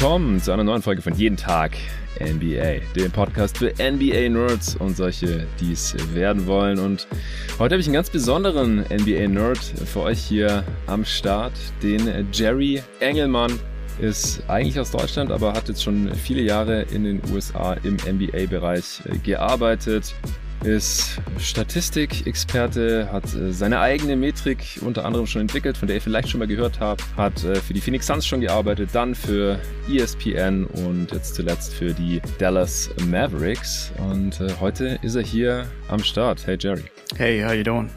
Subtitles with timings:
[0.00, 1.72] willkommen zu einer neuen Folge von Jeden Tag
[2.20, 6.78] NBA, dem Podcast für NBA-Nerds und solche, die es werden wollen.
[6.78, 7.08] Und
[7.58, 11.52] heute habe ich einen ganz besonderen NBA-Nerd für euch hier am Start,
[11.82, 13.58] den Jerry Engelmann.
[13.98, 19.02] Ist eigentlich aus Deutschland, aber hat jetzt schon viele Jahre in den USA im NBA-Bereich
[19.24, 20.14] gearbeitet
[20.64, 26.28] ist Statistikexperte, hat äh, seine eigene Metrik unter anderem schon entwickelt, von der ihr vielleicht
[26.28, 29.58] schon mal gehört habt, hat äh, für die Phoenix Suns schon gearbeitet, dann für
[29.88, 33.92] ESPN und jetzt zuletzt für die Dallas Mavericks.
[33.98, 36.46] Und äh, heute ist er hier am Start.
[36.46, 36.84] Hey Jerry.
[37.16, 37.90] Hey, how you doing?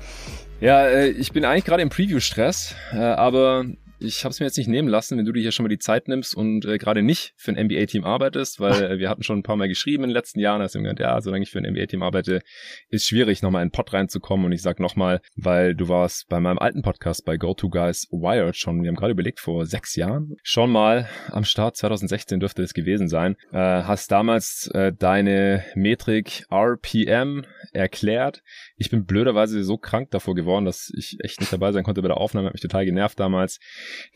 [0.59, 3.65] Ja, ich bin eigentlich gerade im Preview-Stress, aber
[4.01, 5.77] ich habe es mir jetzt nicht nehmen lassen, wenn du dir hier schon mal die
[5.77, 9.39] Zeit nimmst und äh, gerade nicht für ein NBA-Team arbeitest, weil äh, wir hatten schon
[9.39, 11.71] ein paar Mal geschrieben in den letzten Jahren, also gesagt, ja, solange ich für ein
[11.71, 12.41] NBA-Team arbeite,
[12.89, 14.45] ist schwierig, nochmal in den Pod reinzukommen.
[14.45, 18.81] Und ich sag nochmal, weil du warst bei meinem alten Podcast bei Go-To-Guys Wired schon,
[18.81, 23.07] wir haben gerade überlegt, vor sechs Jahren, schon mal am Start 2016 dürfte es gewesen
[23.07, 28.41] sein, äh, hast damals äh, deine Metrik RPM erklärt.
[28.81, 32.07] Ich bin blöderweise so krank davor geworden, dass ich echt nicht dabei sein konnte bei
[32.07, 33.59] der Aufnahme, hat mich total genervt damals.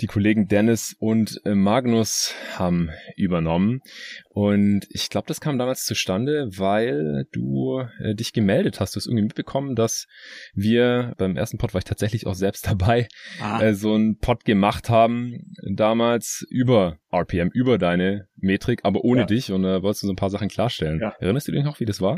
[0.01, 3.81] Die Kollegen Dennis und äh, Magnus haben übernommen.
[4.29, 8.95] Und ich glaube, das kam damals zustande, weil du äh, dich gemeldet hast.
[8.95, 10.07] Du hast irgendwie mitbekommen, dass
[10.55, 13.07] wir beim ersten Pod war ich tatsächlich auch selbst dabei,
[13.39, 13.61] ah.
[13.61, 19.25] äh, so einen Pod gemacht haben, damals über RPM, über deine Metrik, aber ohne ja.
[19.25, 20.99] dich und äh, wolltest du so ein paar Sachen klarstellen.
[21.01, 21.13] Ja.
[21.19, 22.17] Erinnerst du dich noch, wie das war?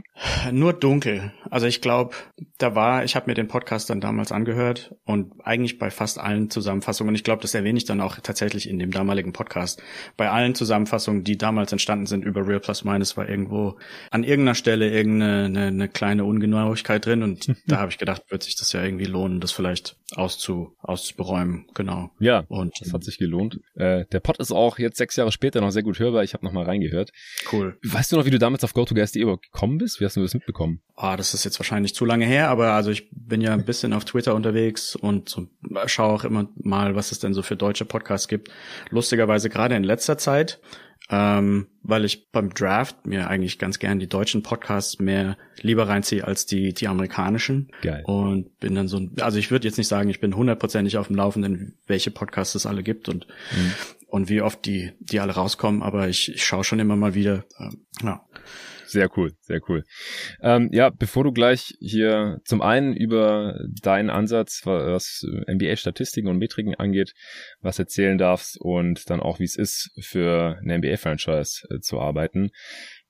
[0.51, 1.31] Nur dunkel.
[1.49, 2.15] Also ich glaube,
[2.57, 6.49] da war, ich habe mir den Podcast dann damals angehört und eigentlich bei fast allen
[6.49, 9.81] Zusammenfassungen, ich glaube, das erwähne ich dann auch tatsächlich in dem damaligen Podcast,
[10.17, 13.77] bei allen Zusammenfassungen, die damals entstanden sind über Real Plus Minus, war irgendwo
[14.11, 18.43] an irgendeiner Stelle irgendeine eine, eine kleine Ungenauigkeit drin und da habe ich gedacht, wird
[18.43, 21.67] sich das ja irgendwie lohnen, das vielleicht auszu, auszuberäumen.
[21.73, 22.11] Genau.
[22.19, 23.59] Ja, und das hat sich gelohnt.
[23.75, 26.23] Äh, der Pod ist auch jetzt sechs Jahre später noch sehr gut hörbar.
[26.23, 27.11] Ich habe noch mal reingehört.
[27.51, 27.77] Cool.
[27.83, 29.99] Weißt du noch, wie du damals auf GoToGuys.de gekommen bist?
[29.99, 30.81] Wie hast du das mitbekommen?
[30.95, 33.93] Ah, das ist jetzt wahrscheinlich zu lange her, aber also ich bin ja ein bisschen
[33.93, 35.47] auf Twitter unterwegs und so,
[35.85, 38.49] schaue auch immer mal, was es denn so für deutsche Podcasts gibt.
[38.89, 40.59] Lustigerweise gerade in letzter Zeit
[41.09, 46.25] ähm, weil ich beim Draft mir eigentlich ganz gern die deutschen Podcasts mehr lieber reinziehe
[46.25, 47.71] als die die amerikanischen.
[47.81, 48.03] Geil.
[48.05, 51.15] Und bin dann so, also ich würde jetzt nicht sagen, ich bin hundertprozentig auf dem
[51.15, 53.25] Laufenden, welche Podcasts es alle gibt und
[53.55, 53.73] mhm.
[54.07, 57.45] Und wie oft die die alle rauskommen, aber ich, ich schaue schon immer mal wieder.
[57.59, 58.25] Ähm, ja.
[58.87, 59.83] Sehr cool, sehr cool.
[60.41, 66.73] Ähm, ja, bevor du gleich hier zum einen über deinen Ansatz, was NBA-Statistiken und Metriken
[66.73, 67.11] angeht,
[67.59, 72.49] was erzählen darfst und dann auch, wie es ist, für eine NBA-Franchise äh, zu arbeiten,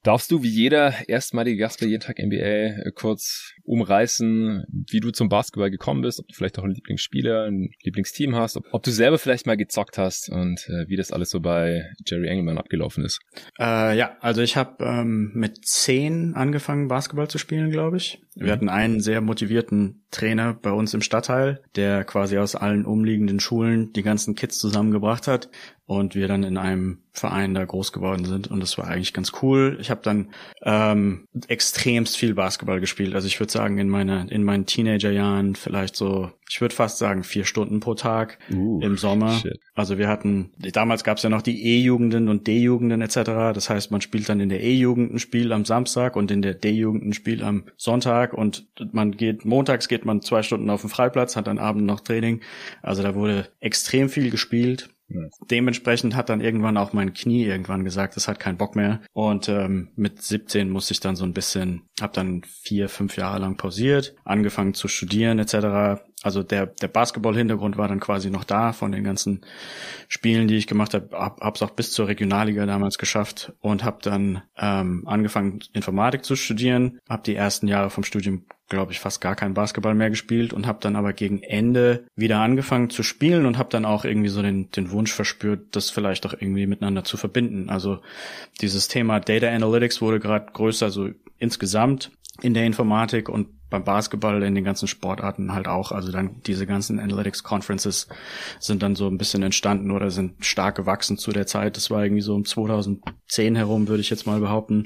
[0.04, 5.12] Darfst du wie jeder erstmalige Gast bei jeden Tag NBA äh, kurz umreißen, wie du
[5.12, 8.84] zum Basketball gekommen bist, ob du vielleicht auch einen Lieblingsspieler, ein Lieblingsteam hast, ob, ob
[8.84, 12.58] du selber vielleicht mal gezockt hast und äh, wie das alles so bei Jerry Engelmann
[12.58, 13.20] abgelaufen ist?
[13.60, 18.22] Äh, ja, also ich habe ähm, mit zehn angefangen Basketball zu spielen, glaube ich.
[18.36, 18.52] Wir mhm.
[18.52, 23.92] hatten einen sehr motivierten Trainer bei uns im Stadtteil, der quasi aus allen umliegenden Schulen
[23.94, 25.50] die ganzen Kids zusammengebracht hat
[25.88, 29.32] und wir dann in einem Verein da groß geworden sind und das war eigentlich ganz
[29.42, 29.78] cool.
[29.80, 30.28] Ich habe dann
[30.62, 33.16] ähm, extremst viel Basketball gespielt.
[33.16, 37.24] Also ich würde sagen in meiner in meinen Teenagerjahren vielleicht so, ich würde fast sagen
[37.24, 39.32] vier Stunden pro Tag uh, im Sommer.
[39.32, 39.60] Shit.
[39.76, 43.54] Also wir hatten damals gab es ja noch die E-Jugenden und D-Jugenden etc.
[43.54, 46.54] Das heißt, man spielt dann in der E-Jugend ein Spiel am Samstag und in der
[46.54, 50.90] D-Jugend ein Spiel am Sonntag und man geht montags geht man zwei Stunden auf den
[50.90, 52.42] Freiplatz, hat dann Abend noch Training.
[52.82, 54.90] Also da wurde extrem viel gespielt
[55.50, 59.02] Dementsprechend hat dann irgendwann auch mein Knie irgendwann gesagt, es hat keinen Bock mehr.
[59.14, 63.40] Und ähm, mit 17 musste ich dann so ein bisschen, habe dann vier, fünf Jahre
[63.40, 66.02] lang pausiert, angefangen zu studieren etc.
[66.28, 69.42] Also der, der Basketball-Hintergrund war dann quasi noch da von den ganzen
[70.10, 71.10] Spielen, die ich gemacht habe.
[71.14, 76.36] Hab, hab's auch bis zur Regionalliga damals geschafft und habe dann ähm, angefangen, Informatik zu
[76.36, 77.00] studieren.
[77.08, 80.68] Habe die ersten Jahre vom Studium glaube ich, fast gar kein Basketball mehr gespielt und
[80.68, 84.42] habe dann aber gegen Ende wieder angefangen zu spielen und habe dann auch irgendwie so
[84.42, 87.70] den, den Wunsch verspürt, das vielleicht auch irgendwie miteinander zu verbinden.
[87.70, 88.00] Also
[88.60, 91.10] dieses Thema Data Analytics wurde gerade größer, so
[91.40, 92.12] insgesamt
[92.42, 95.92] in der Informatik und beim Basketball in den ganzen Sportarten halt auch.
[95.92, 98.08] Also dann diese ganzen Analytics Conferences
[98.60, 101.76] sind dann so ein bisschen entstanden oder sind stark gewachsen zu der Zeit.
[101.76, 104.86] Das war irgendwie so um 2010 herum, würde ich jetzt mal behaupten.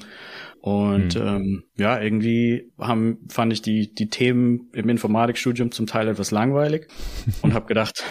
[0.61, 1.27] Und mhm.
[1.27, 6.87] ähm, ja, irgendwie haben, fand ich die, die Themen im Informatikstudium zum Teil etwas langweilig
[7.41, 8.03] und habe gedacht,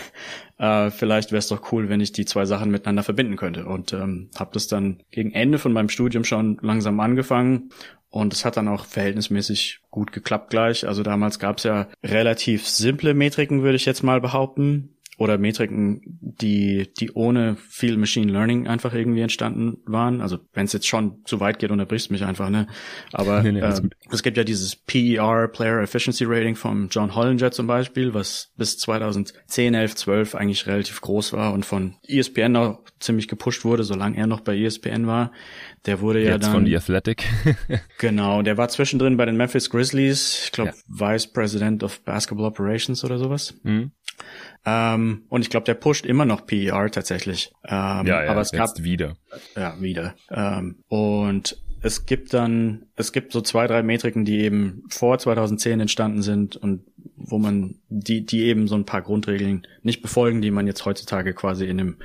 [0.58, 3.66] äh, vielleicht wäre es doch cool, wenn ich die zwei Sachen miteinander verbinden könnte.
[3.66, 7.70] Und ähm, habe das dann gegen Ende von meinem Studium schon langsam angefangen
[8.10, 10.86] und es hat dann auch verhältnismäßig gut geklappt gleich.
[10.86, 14.96] Also damals gab es ja relativ simple Metriken, würde ich jetzt mal behaupten.
[15.20, 20.22] oder Metriken, die, die ohne viel Machine Learning einfach irgendwie entstanden waren.
[20.22, 22.66] Also wenn es jetzt schon zu weit geht, unterbrichst mich einfach, ne?
[23.12, 27.50] Aber nee, nee, äh, es gibt ja dieses PER, Player Efficiency Rating von John Hollinger
[27.50, 32.82] zum Beispiel, was bis 2010, 11, 12 eigentlich relativ groß war und von ESPN auch
[32.98, 35.32] ziemlich gepusht wurde, solange er noch bei ESPN war.
[35.86, 37.26] Der wurde ja dann von The Athletic.
[37.98, 40.76] genau, der war zwischendrin bei den Memphis Grizzlies, ich glaube ja.
[41.14, 43.54] Vice President of Basketball Operations oder sowas.
[43.62, 43.92] Mhm.
[44.66, 47.52] Ähm, und ich glaube, der pusht immer noch PER tatsächlich.
[47.64, 49.16] Ähm, ja, ja, aber es gab wieder.
[49.56, 50.14] Ja, wieder.
[50.30, 55.80] Ähm, und es gibt dann, es gibt so zwei, drei Metriken, die eben vor 2010
[55.80, 56.82] entstanden sind und
[57.16, 61.34] wo man die, die eben so ein paar Grundregeln nicht befolgen, die man jetzt heutzutage
[61.34, 61.96] quasi in dem,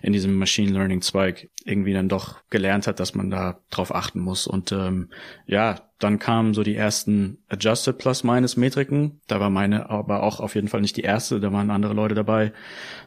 [0.00, 4.20] in diesem Machine Learning Zweig irgendwie dann doch gelernt hat, dass man da drauf achten
[4.20, 4.46] muss.
[4.46, 5.10] Und ähm,
[5.46, 9.20] ja, dann kamen so die ersten Adjusted Plus-Minus Metriken.
[9.28, 12.14] Da war meine aber auch auf jeden Fall nicht die erste, da waren andere Leute
[12.14, 12.52] dabei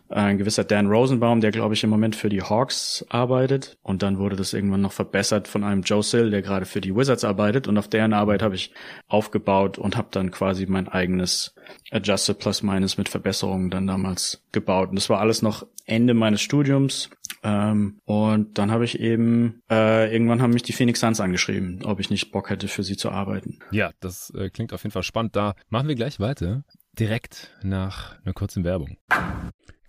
[0.10, 3.78] ein gewisser Dan Rosenbaum, der glaube ich im Moment für die Hawks arbeitet.
[3.82, 6.96] Und dann wurde das irgendwann noch verbessert von einem Joe Sill, der gerade für die
[6.96, 7.35] Wizards arbeitet.
[7.36, 8.72] Und auf deren Arbeit habe ich
[9.08, 11.56] aufgebaut und habe dann quasi mein eigenes
[11.92, 14.90] Adjusted Plus Minus mit Verbesserungen dann damals gebaut.
[14.90, 17.10] Und das war alles noch Ende meines Studiums.
[17.44, 22.00] Ähm, und dann habe ich eben, äh, irgendwann haben mich die Phoenix Suns angeschrieben, ob
[22.00, 23.60] ich nicht Bock hätte, für sie zu arbeiten.
[23.72, 25.36] Ja, das äh, klingt auf jeden Fall spannend.
[25.36, 26.64] Da machen wir gleich weiter.
[26.98, 28.98] Direkt nach einer kurzen Werbung.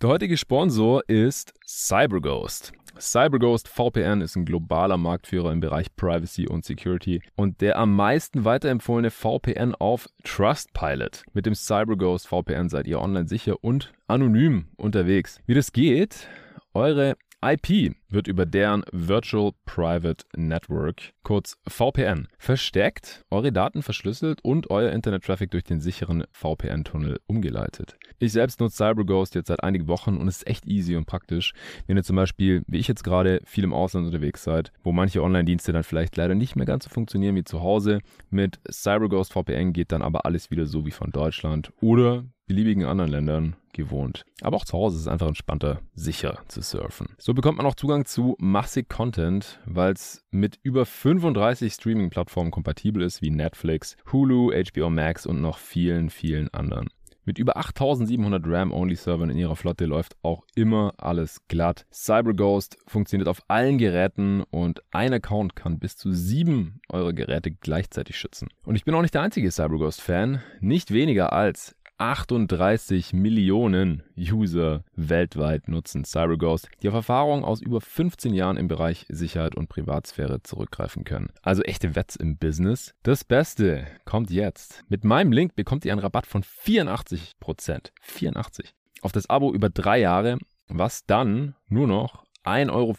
[0.01, 2.73] Der heutige Sponsor ist CyberGhost.
[2.99, 8.45] CyberGhost VPN ist ein globaler Marktführer im Bereich Privacy und Security und der am meisten
[8.45, 11.23] weiterempfohlene VPN auf Trustpilot.
[11.33, 15.39] Mit dem CyberGhost VPN seid ihr online sicher und anonym unterwegs.
[15.45, 16.27] Wie das geht?
[16.73, 24.71] Eure IP wird über deren Virtual Private Network, kurz VPN, versteckt, eure Daten verschlüsselt und
[24.71, 27.95] euer Internet-Traffic durch den sicheren VPN-Tunnel umgeleitet.
[28.17, 31.53] Ich selbst nutze CyberGhost jetzt seit einigen Wochen und es ist echt easy und praktisch,
[31.85, 35.21] wenn ihr zum Beispiel, wie ich jetzt gerade, viel im Ausland unterwegs seid, wo manche
[35.21, 37.99] Online-Dienste dann vielleicht leider nicht mehr ganz so funktionieren wie zu Hause.
[38.31, 43.11] Mit CyberGhost VPN geht dann aber alles wieder so wie von Deutschland oder beliebigen anderen
[43.11, 44.23] Ländern gewohnt.
[44.41, 47.09] Aber auch zu Hause ist es einfach entspannter, sicher zu surfen.
[47.17, 53.03] So bekommt man auch Zugang zu massig Content, weil es mit über 35 Streaming-Plattformen kompatibel
[53.03, 56.89] ist, wie Netflix, Hulu, HBO Max und noch vielen, vielen anderen.
[57.27, 61.85] Mit über 8700 RAM-Only-Servern in ihrer Flotte läuft auch immer alles glatt.
[61.91, 68.17] CyberGhost funktioniert auf allen Geräten und ein Account kann bis zu sieben eurer Geräte gleichzeitig
[68.17, 68.47] schützen.
[68.63, 70.41] Und ich bin auch nicht der einzige CyberGhost-Fan.
[70.61, 78.33] Nicht weniger als 38 Millionen User weltweit nutzen CyberGhost, die auf Erfahrungen aus über 15
[78.33, 81.31] Jahren im Bereich Sicherheit und Privatsphäre zurückgreifen können.
[81.41, 82.93] Also echte Wets im Business.
[83.03, 84.83] Das Beste kommt jetzt.
[84.89, 87.91] Mit meinem Link bekommt ihr einen Rabatt von 84%.
[88.01, 88.73] 84.
[89.01, 92.95] Auf das Abo über drei Jahre, was dann nur noch 1,94 Euro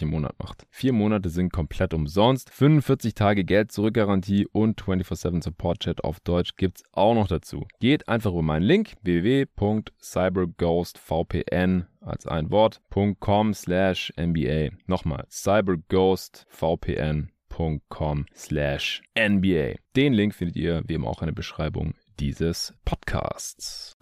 [0.00, 0.66] im Monat macht.
[0.70, 2.48] Vier Monate sind komplett umsonst.
[2.50, 7.66] 45 Tage Geld zurück Garantie und 24-7 Support Chat auf Deutsch gibt's auch noch dazu.
[7.80, 14.70] Geht einfach über meinen Link www.cyberghostvpn als ein Wort.com slash NBA.
[14.86, 19.74] Nochmal cyberghostvpn.com slash NBA.
[19.94, 23.96] Den Link findet ihr wie immer auch in der Beschreibung dieses Podcasts.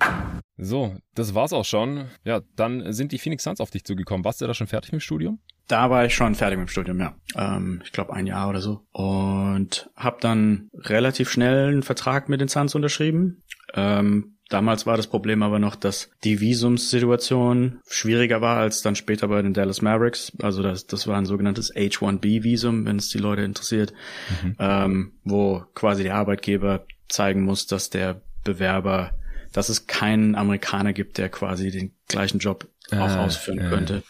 [0.57, 2.07] So, das war's auch schon.
[2.25, 4.25] Ja, dann sind die Phoenix Suns auf dich zugekommen.
[4.25, 5.41] Warst du da schon fertig mit dem Studium?
[5.67, 7.15] Da war ich schon fertig mit dem Studium, ja.
[7.37, 8.87] Ähm, ich glaube ein Jahr oder so.
[8.93, 13.43] Und habe dann relativ schnell einen Vertrag mit den Suns unterschrieben.
[13.75, 19.29] Ähm, Damals war das Problem aber noch, dass die Visumssituation schwieriger war als dann später
[19.29, 20.33] bei den Dallas Mavericks.
[20.43, 23.95] Also das, das war ein sogenanntes H1B-Visum, wenn es die Leute interessiert,
[24.43, 24.57] mhm.
[24.59, 29.13] ähm, wo quasi der Arbeitgeber zeigen muss, dass der Bewerber,
[29.53, 33.69] dass es keinen Amerikaner gibt, der quasi den gleichen Job auch ah, ausführen ja.
[33.69, 34.03] könnte.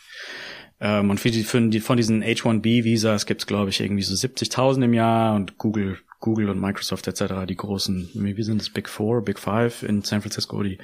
[0.81, 4.15] Ähm, und für die, für die, von diesen H1B-Visas gibt es, glaube ich, irgendwie so
[4.15, 8.89] 70.000 im Jahr und Google Google und Microsoft etc., die großen, wie sind das, Big
[8.89, 10.79] Four, Big Five in San Francisco, die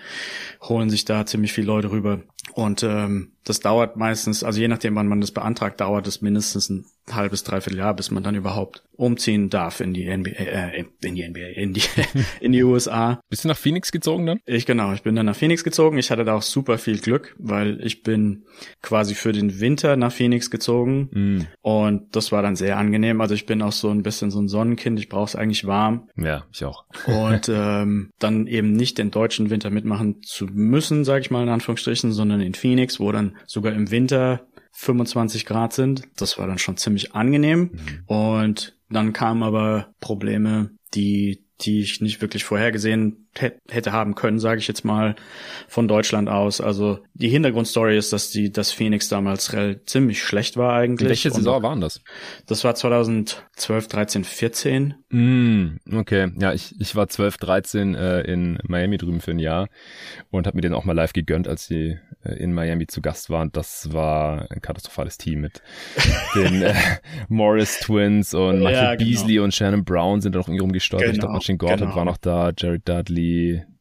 [0.60, 2.20] holen sich da ziemlich viele Leute rüber.
[2.52, 6.68] Und ähm, das dauert meistens, also je nachdem, wann man das beantragt, dauert es mindestens
[6.68, 11.14] ein halbes, dreiviertel Jahr, bis man dann überhaupt umziehen darf in die NBA, äh, in
[11.14, 11.82] die NBA, in die,
[12.40, 13.20] in die USA.
[13.30, 14.40] Bist du nach Phoenix gezogen dann?
[14.44, 15.98] Ich genau, ich bin dann nach Phoenix gezogen.
[15.98, 18.44] Ich hatte da auch super viel Glück, weil ich bin
[18.82, 21.46] quasi für den Winter nach Phoenix gezogen mm.
[21.62, 23.20] und das war dann sehr angenehm.
[23.20, 24.98] Also ich bin auch so ein bisschen so ein Sonnenkind.
[24.98, 26.08] Ich brauche es eigentlich warm.
[26.16, 26.84] Ja, ich auch.
[27.06, 31.48] und ähm, dann eben nicht den deutschen Winter mitmachen zu müssen, sage ich mal in
[31.48, 36.02] Anführungsstrichen, sondern in Phoenix, wo dann sogar im Winter 25 Grad sind.
[36.16, 37.70] Das war dann schon ziemlich angenehm.
[37.72, 38.02] Mhm.
[38.06, 44.58] Und dann kamen aber Probleme, die, die ich nicht wirklich vorhergesehen hätte haben können, sage
[44.58, 45.14] ich jetzt mal,
[45.68, 46.60] von Deutschland aus.
[46.60, 49.54] Also die Hintergrundstory ist, dass die, dass Phoenix damals
[49.86, 51.08] ziemlich schlecht war eigentlich.
[51.08, 52.00] Welche Saison waren das?
[52.46, 54.94] Das war 2012, 13, 14.
[55.10, 59.68] Mm, okay, ja, ich, ich war 12, 13 äh, in Miami drüben für ein Jahr
[60.30, 63.30] und habe mir den auch mal live gegönnt, als sie äh, in Miami zu Gast
[63.30, 63.50] waren.
[63.52, 65.62] Das war ein katastrophales Team mit
[66.34, 66.74] den äh,
[67.28, 69.10] Morris Twins und Michael ja, genau.
[69.10, 71.06] Beasley und Shannon Brown sind da noch irgendwie rumgestolpert.
[71.06, 71.96] Genau, ich glaube, Machine Gordon genau.
[71.96, 73.19] war noch da, Jared Dudley,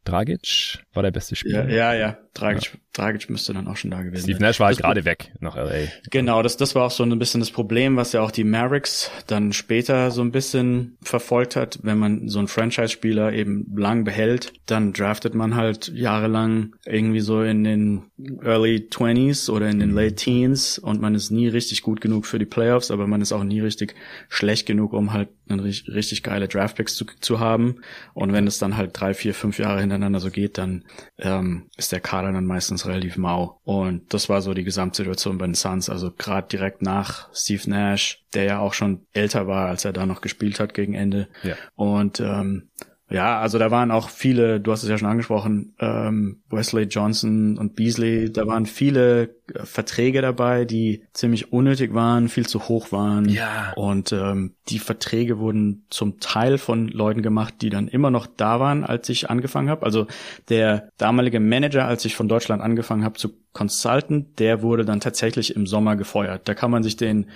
[0.03, 1.69] Dragic war der beste Spieler.
[1.69, 2.17] Ja, ja, ja.
[2.33, 2.79] Dragic, ja.
[2.93, 4.35] Dragic müsste dann auch schon da gewesen sein.
[4.35, 5.87] Steve Nash war halt gerade weg nach LA.
[6.11, 9.11] Genau, das, das war auch so ein bisschen das Problem, was ja auch die Mavericks
[9.27, 11.79] dann später so ein bisschen verfolgt hat.
[11.83, 17.41] Wenn man so einen Franchise-Spieler eben lang behält, dann draftet man halt jahrelang irgendwie so
[17.41, 18.03] in den
[18.43, 22.39] Early 20s oder in den Late Teens und man ist nie richtig gut genug für
[22.39, 23.95] die Playoffs, aber man ist auch nie richtig
[24.27, 27.81] schlecht genug, um halt einen richtig, richtig geile Draftpicks zu, zu haben.
[28.13, 30.85] Und wenn es dann halt drei, vier, fünf Jahre hintereinander so geht, dann
[31.17, 33.59] ähm, ist der Kader dann meistens relativ mau.
[33.63, 35.89] Und das war so die Gesamtsituation bei den Suns.
[35.89, 40.05] Also gerade direkt nach Steve Nash, der ja auch schon älter war, als er da
[40.05, 41.27] noch gespielt hat gegen Ende.
[41.43, 41.55] Ja.
[41.75, 42.69] Und ähm,
[43.09, 47.57] ja, also da waren auch viele, du hast es ja schon angesprochen, ähm, Wesley Johnson
[47.57, 52.91] und Beasley, da waren viele äh, Verträge dabei, die ziemlich unnötig waren, viel zu hoch
[52.91, 53.27] waren.
[53.27, 53.73] Ja.
[53.75, 58.59] Und ähm, die Verträge wurden zum Teil von Leuten gemacht, die dann immer noch da
[58.59, 59.85] waren, als ich angefangen habe.
[59.85, 60.05] Also
[60.49, 65.55] der damalige Manager, als ich von Deutschland angefangen habe zu consulten, der wurde dann tatsächlich
[65.55, 66.47] im Sommer gefeuert.
[66.47, 67.31] Da kann man sich den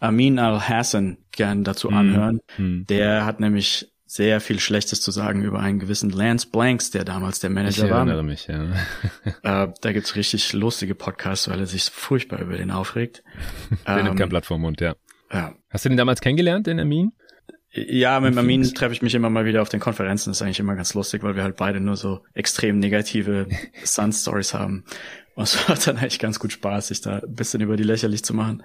[0.00, 1.96] Amin Al-Hassan gern dazu mhm.
[1.96, 2.40] anhören.
[2.58, 2.84] Mhm.
[2.88, 7.40] Der hat nämlich sehr viel Schlechtes zu sagen über einen gewissen Lance Blanks, der damals
[7.40, 8.04] der Manager ich war.
[8.04, 8.72] Ich erinnere mich, ja.
[9.64, 13.22] äh, da gibt's richtig lustige Podcasts, weil er sich furchtbar über den aufregt.
[13.86, 14.94] der ähm, nimmt kein Blatt vom Mund, ja.
[15.32, 15.54] ja.
[15.70, 17.12] Hast du den damals kennengelernt, den Armin?
[17.76, 20.30] Ja, mit Armin treffe ich mich immer mal wieder auf den Konferenzen.
[20.30, 23.48] Das ist eigentlich immer ganz lustig, weil wir halt beide nur so extrem negative
[23.84, 24.84] Sun-Stories haben.
[25.34, 28.22] Und es macht dann eigentlich ganz gut Spaß, sich da ein bisschen über die lächerlich
[28.22, 28.62] zu machen.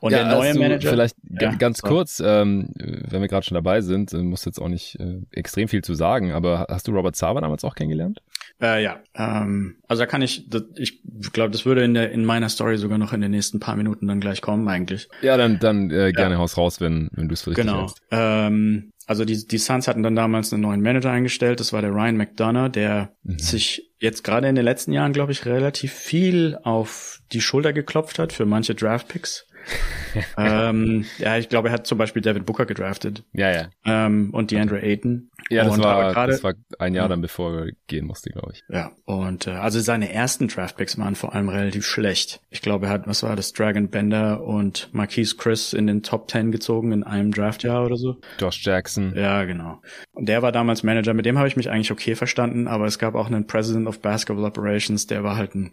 [0.00, 0.90] Und ja, der neue Manager.
[0.90, 1.88] Vielleicht ja, ganz so.
[1.88, 5.68] kurz, ähm, wenn wir gerade schon dabei sind, äh, muss jetzt auch nicht äh, extrem
[5.68, 8.20] viel zu sagen, aber hast du Robert Sava damals auch kennengelernt?
[8.60, 11.02] Äh, ja, ähm, also da kann ich, das, ich
[11.32, 14.06] glaube, das würde in der in meiner Story sogar noch in den nächsten paar Minuten
[14.06, 15.08] dann gleich kommen eigentlich.
[15.22, 16.40] Ja, dann dann äh, gerne ja.
[16.40, 17.80] Haus raus, wenn wenn du es für richtig genau.
[17.80, 18.02] hältst.
[18.10, 21.92] Ähm, also die, die Suns hatten dann damals einen neuen Manager eingestellt, das war der
[21.92, 23.38] Ryan McDonough, der mhm.
[23.38, 28.18] sich jetzt gerade in den letzten Jahren, glaube ich, relativ viel auf die Schulter geklopft
[28.18, 29.46] hat für manche Draftpicks.
[30.38, 33.24] ähm, ja, ich glaube, er hat zum Beispiel David Booker gedraftet.
[33.32, 33.68] Ja, ja.
[33.84, 35.30] Ähm, und DeAndre Ayton.
[35.50, 38.62] Ja, das, war, grade, das war ein Jahr dann, bevor er gehen musste, glaube ich.
[38.68, 42.40] Ja, und äh, also seine ersten Draftpicks waren vor allem relativ schlecht.
[42.50, 46.28] Ich glaube, er hat, was war das, Dragon Bender und Marquise Chris in den Top
[46.28, 48.16] Ten gezogen in einem Draftjahr oder so.
[48.38, 49.14] Josh Jackson.
[49.16, 49.80] Ja, genau.
[50.12, 52.98] Und der war damals Manager, mit dem habe ich mich eigentlich okay verstanden, aber es
[52.98, 55.72] gab auch einen President of Basketball Operations, der war halt ein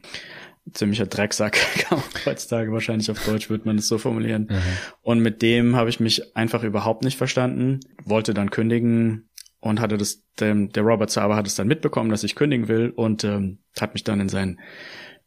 [0.73, 4.47] ziemlicher Drecksack, kann man heutzutage wahrscheinlich auf Deutsch wird man es so formulieren.
[4.49, 4.61] Mhm.
[5.01, 9.29] Und mit dem habe ich mich einfach überhaupt nicht verstanden, wollte dann kündigen
[9.59, 12.91] und hatte das, der, der Robert Saba hat es dann mitbekommen, dass ich kündigen will
[12.95, 14.59] und ähm, hat mich dann in sein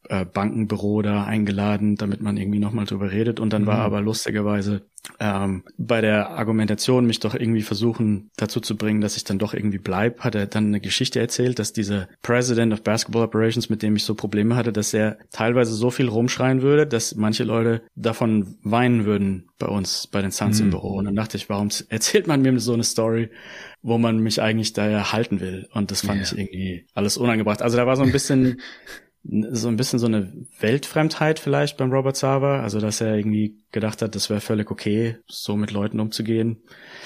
[0.08, 3.40] äh, Bankenbüro da eingeladen, damit man irgendwie nochmal drüber redet.
[3.40, 3.66] Und dann mhm.
[3.66, 4.82] war aber lustigerweise
[5.20, 9.54] ähm, bei der Argumentation mich doch irgendwie versuchen dazu zu bringen, dass ich dann doch
[9.54, 13.82] irgendwie bleib, hat er dann eine Geschichte erzählt, dass dieser President of Basketball Operations, mit
[13.82, 17.82] dem ich so Probleme hatte, dass er teilweise so viel rumschreien würde, dass manche Leute
[17.94, 20.66] davon weinen würden bei uns, bei den Suns mhm.
[20.66, 20.96] im Büro.
[20.96, 23.30] Und dann dachte ich, warum erzählt man mir so eine Story,
[23.82, 25.68] wo man mich eigentlich da halten will?
[25.72, 26.24] Und das fand yeah.
[26.24, 27.62] ich irgendwie alles unangebracht.
[27.62, 28.60] Also da war so ein bisschen
[29.24, 34.00] so ein bisschen so eine Weltfremdheit vielleicht beim Robert Sava, also dass er irgendwie gedacht
[34.00, 36.62] hat, das wäre völlig okay, so mit Leuten umzugehen.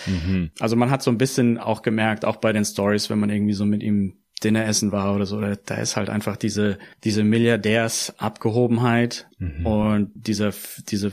[0.06, 0.50] Mhm.
[0.60, 3.54] Also man hat so ein bisschen auch gemerkt, auch bei den Stories, wenn man irgendwie
[3.54, 9.28] so mit ihm Dinner essen war oder so, da ist halt einfach diese diese Milliardärsabgehobenheit
[9.38, 9.66] mhm.
[9.66, 10.52] und dieser
[10.88, 11.12] diese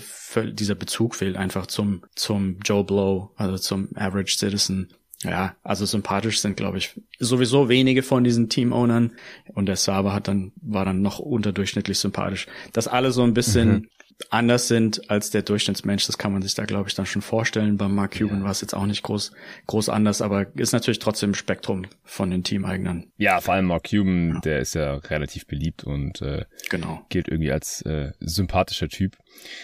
[0.53, 4.89] dieser Bezug fehlt einfach zum zum Joe Blow, also zum Average Citizen.
[5.23, 9.11] Ja, also sympathisch sind, glaube ich, sowieso wenige von diesen Team-Ownern.
[9.53, 12.47] Und der Saber hat dann, war dann noch unterdurchschnittlich sympathisch.
[12.71, 13.89] Dass alle so ein bisschen mhm.
[14.29, 17.75] anders sind als der Durchschnittsmensch, das kann man sich da, glaube ich, dann schon vorstellen.
[17.75, 18.43] Beim Mark Cuban ja.
[18.45, 19.33] war es jetzt auch nicht groß,
[19.67, 23.07] groß anders, aber ist natürlich trotzdem im Spektrum von den Teameignern.
[23.17, 24.39] Ja, vor allem Mark Cuban, ja.
[24.39, 27.05] der ist ja relativ beliebt und äh, genau.
[27.09, 29.17] gilt irgendwie als äh, sympathischer Typ.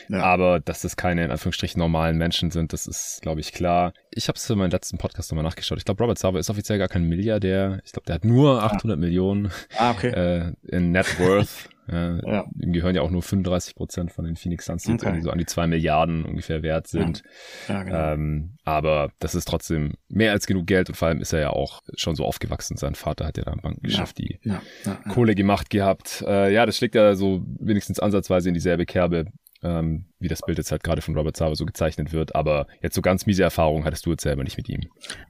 [0.10, 0.22] Ja.
[0.24, 3.94] Aber dass das keine in Anführungsstrichen normalen Menschen sind, das ist, glaube ich, klar.
[4.12, 5.78] Ich habe es in meinem letzten Podcast nochmal nachgeschaut.
[5.78, 7.80] Ich glaube, Robert Sava ist offiziell gar kein Milliardär.
[7.86, 9.00] Ich glaube, der hat nur 800 ah.
[9.00, 10.10] Millionen ah, okay.
[10.70, 11.70] äh, in Net Worth.
[11.88, 12.46] Ja, ja.
[12.60, 15.22] Ihm gehören ja auch nur 35 Prozent von den Phoenix Suns, die okay.
[15.22, 17.22] so an die zwei Milliarden ungefähr wert sind.
[17.68, 17.76] Ja.
[17.76, 18.14] Ja, genau.
[18.14, 21.50] ähm, aber das ist trotzdem mehr als genug Geld und vor allem ist er ja
[21.52, 22.78] auch schon so aufgewachsen.
[22.78, 24.40] Sein Vater hat ja da im Bankengeschäft die
[25.10, 26.24] Kohle gemacht gehabt.
[26.28, 29.26] Äh, ja, das schlägt ja so wenigstens ansatzweise in dieselbe Kerbe
[29.66, 32.36] ähm, wie das Bild jetzt halt gerade von Robert Sava so gezeichnet wird.
[32.36, 34.82] Aber jetzt so ganz miese Erfahrungen hattest du jetzt selber nicht mit ihm.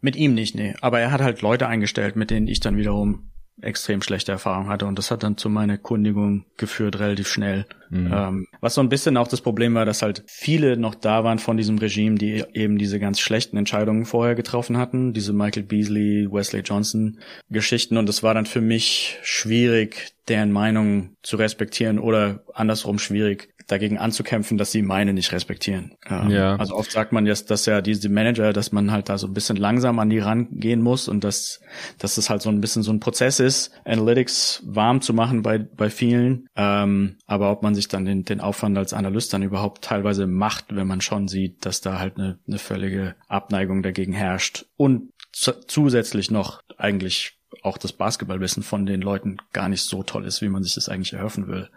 [0.02, 0.76] Mit ihm nicht, nee.
[0.82, 4.86] Aber er hat halt Leute eingestellt, mit denen ich dann wiederum extrem schlechte Erfahrungen hatte
[4.86, 7.66] und das hat dann zu meiner Kundigung geführt relativ schnell.
[7.90, 8.12] Mhm.
[8.14, 11.40] Ähm, was so ein bisschen auch das Problem war, dass halt viele noch da waren
[11.40, 16.28] von diesem Regime, die eben diese ganz schlechten Entscheidungen vorher getroffen hatten, diese Michael Beasley,
[16.30, 22.44] Wesley Johnson Geschichten und es war dann für mich schwierig, deren Meinung zu respektieren oder
[22.54, 25.94] andersrum schwierig, dagegen anzukämpfen, dass sie meine nicht respektieren.
[26.08, 26.56] Ähm, ja.
[26.56, 29.34] Also oft sagt man jetzt, dass ja diese Manager, dass man halt da so ein
[29.34, 31.62] bisschen langsam an die rangehen muss und dass,
[31.98, 35.58] dass es halt so ein bisschen so ein Prozess ist, Analytics warm zu machen bei,
[35.58, 36.48] bei vielen.
[36.56, 40.76] Ähm, aber ob man sich dann den, den Aufwand als Analyst dann überhaupt teilweise macht,
[40.76, 46.32] wenn man schon sieht, dass da halt eine, eine völlige Abneigung dagegen herrscht und zusätzlich
[46.32, 50.64] noch eigentlich auch das Basketballwissen von den Leuten gar nicht so toll ist, wie man
[50.64, 51.70] sich das eigentlich erhoffen will.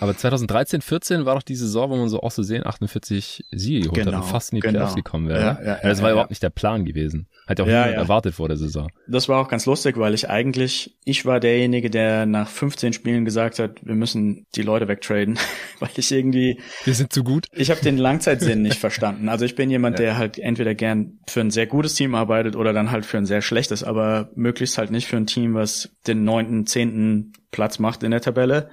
[0.00, 3.80] Aber 2013, 14 war doch die Saison, wo man so auch so sehen, 48 Siege
[3.80, 4.72] geholt genau, hat und fast in die genau.
[4.72, 5.40] Playoffs gekommen wäre.
[5.40, 7.28] Ja, ja, ja, das war überhaupt nicht der Plan gewesen.
[7.46, 8.88] Hat ja auch niemand erwartet vor der Saison.
[9.08, 13.24] Das war auch ganz lustig, weil ich eigentlich, ich war derjenige, der nach 15 Spielen
[13.24, 15.38] gesagt hat, wir müssen die Leute wegtraden,
[15.80, 16.60] weil ich irgendwie...
[16.84, 17.46] Wir sind zu gut.
[17.52, 19.28] Ich habe den Langzeitsinn nicht verstanden.
[19.28, 22.72] Also ich bin jemand, der halt entweder gern für ein sehr gutes Team arbeitet oder
[22.72, 26.24] dann halt für ein sehr schlechtes, aber möglichst halt nicht für ein Team, was den
[26.24, 28.68] neunten, zehnten Platz macht in der Tabelle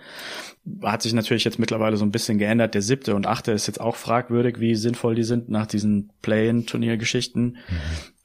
[0.81, 2.73] hat sich natürlich jetzt mittlerweile so ein bisschen geändert.
[2.73, 7.43] Der siebte und achte ist jetzt auch fragwürdig, wie sinnvoll die sind nach diesen Play-in-Turniergeschichten.
[7.43, 7.57] Mhm.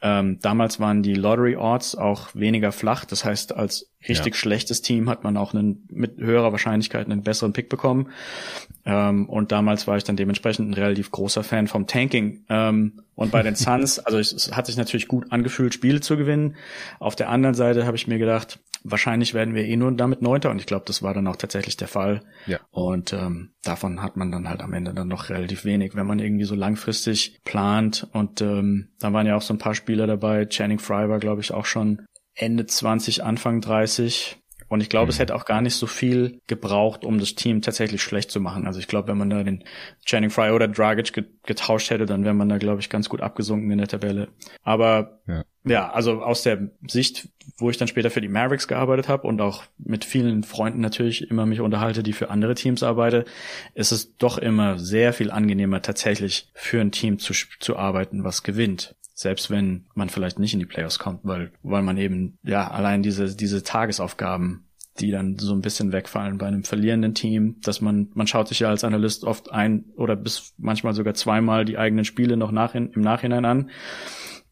[0.00, 3.04] Ähm, damals waren die Lottery-Odds auch weniger flach.
[3.04, 4.38] Das heißt, als richtig ja.
[4.38, 8.10] schlechtes Team hat man auch einen, mit höherer Wahrscheinlichkeit einen besseren Pick bekommen.
[8.84, 12.44] Ähm, und damals war ich dann dementsprechend ein relativ großer Fan vom Tanking.
[12.48, 16.16] Ähm, und bei den Suns, also es, es, hat sich natürlich gut angefühlt, Spiele zu
[16.16, 16.54] gewinnen.
[17.00, 20.50] Auf der anderen Seite habe ich mir gedacht, wahrscheinlich werden wir eh nur damit Neunter
[20.50, 22.22] und ich glaube, das war dann auch tatsächlich der Fall.
[22.46, 22.58] Ja.
[22.70, 26.18] Und ähm, davon hat man dann halt am Ende dann noch relativ wenig, wenn man
[26.18, 28.08] irgendwie so langfristig plant.
[28.12, 30.46] Und ähm, da waren ja auch so ein paar Spieler dabei.
[30.46, 34.37] Channing Fry war, glaube ich, auch schon Ende 20, Anfang 30.
[34.68, 35.10] Und ich glaube, mhm.
[35.10, 38.66] es hätte auch gar nicht so viel gebraucht, um das Team tatsächlich schlecht zu machen.
[38.66, 39.64] Also ich glaube, wenn man da den
[40.04, 41.12] Channing Fry oder Dragic
[41.44, 44.28] getauscht hätte, dann wäre man da, glaube ich, ganz gut abgesunken in der Tabelle.
[44.62, 45.44] Aber ja.
[45.64, 49.40] ja, also aus der Sicht, wo ich dann später für die Mavericks gearbeitet habe und
[49.40, 53.24] auch mit vielen Freunden natürlich immer mich unterhalte, die für andere Teams arbeite,
[53.74, 58.42] ist es doch immer sehr viel angenehmer, tatsächlich für ein Team zu, zu arbeiten, was
[58.42, 62.70] gewinnt selbst wenn man vielleicht nicht in die Playoffs kommt, weil, weil man eben, ja,
[62.70, 64.68] allein diese, diese Tagesaufgaben,
[65.00, 68.60] die dann so ein bisschen wegfallen bei einem verlierenden Team, dass man, man schaut sich
[68.60, 72.76] ja als Analyst oft ein oder bis manchmal sogar zweimal die eigenen Spiele noch nach,
[72.76, 73.70] im Nachhinein an.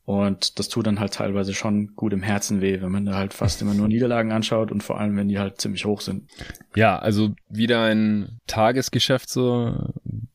[0.06, 3.34] Und das tut dann halt teilweise schon gut im Herzen weh, wenn man da halt
[3.34, 6.30] fast immer nur Niederlagen anschaut und vor allem, wenn die halt ziemlich hoch sind.
[6.76, 9.74] Ja, also wieder ein Tagesgeschäft so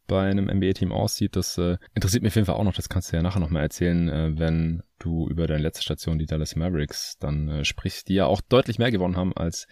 [0.08, 1.38] bei einem NBA-Team aussieht.
[1.38, 2.74] Das äh, interessiert mich auf jeden Fall auch noch.
[2.74, 6.26] Das kannst du ja nachher nochmal erzählen, äh, wenn du über deine letzte Station, die
[6.26, 9.68] Dallas Mavericks, dann äh, sprichst, die ja auch deutlich mehr gewonnen haben als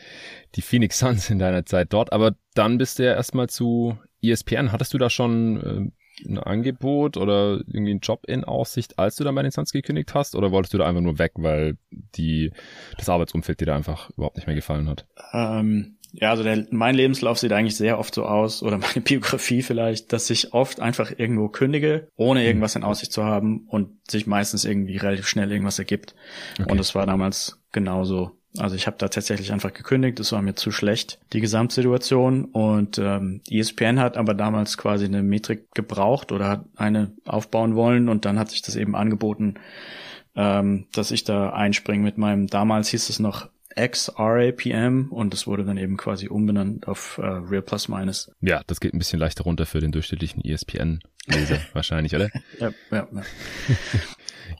[0.56, 2.14] die Phoenix Suns in deiner Zeit dort.
[2.14, 4.72] Aber dann bist du ja erstmal zu ESPN.
[4.72, 5.92] Hattest du da schon äh,
[6.26, 10.14] ein Angebot oder irgendwie einen Job in Aussicht, als du dann bei den Suns gekündigt
[10.14, 10.36] hast?
[10.36, 11.78] Oder wolltest du da einfach nur weg, weil
[12.16, 12.52] die,
[12.98, 15.06] das Arbeitsumfeld dir da einfach überhaupt nicht mehr gefallen hat?
[15.34, 19.62] Ähm, ja, also der, mein Lebenslauf sieht eigentlich sehr oft so aus, oder meine Biografie
[19.62, 24.28] vielleicht, dass ich oft einfach irgendwo kündige, ohne irgendwas in Aussicht zu haben und sich
[24.28, 26.16] meistens irgendwie relativ schnell irgendwas ergibt.
[26.60, 26.72] Okay.
[26.72, 28.39] Und das war damals genauso.
[28.58, 32.46] Also ich habe da tatsächlich einfach gekündigt, es war mir zu schlecht, die Gesamtsituation.
[32.46, 38.10] Und ähm, ESPN hat aber damals quasi eine Metrik gebraucht oder hat eine aufbauen wollen
[38.10, 39.56] und dann hat sich das eben angeboten,
[40.36, 43.50] ähm, dass ich da einspringe mit meinem, damals hieß es noch
[43.88, 48.32] XRAPM und es wurde dann eben quasi umbenannt auf äh, Real Plus Minus.
[48.42, 52.30] Ja, das geht ein bisschen leichter runter für den durchschnittlichen ESPN-Leser wahrscheinlich, oder?
[52.60, 53.22] Ja, ja, ja.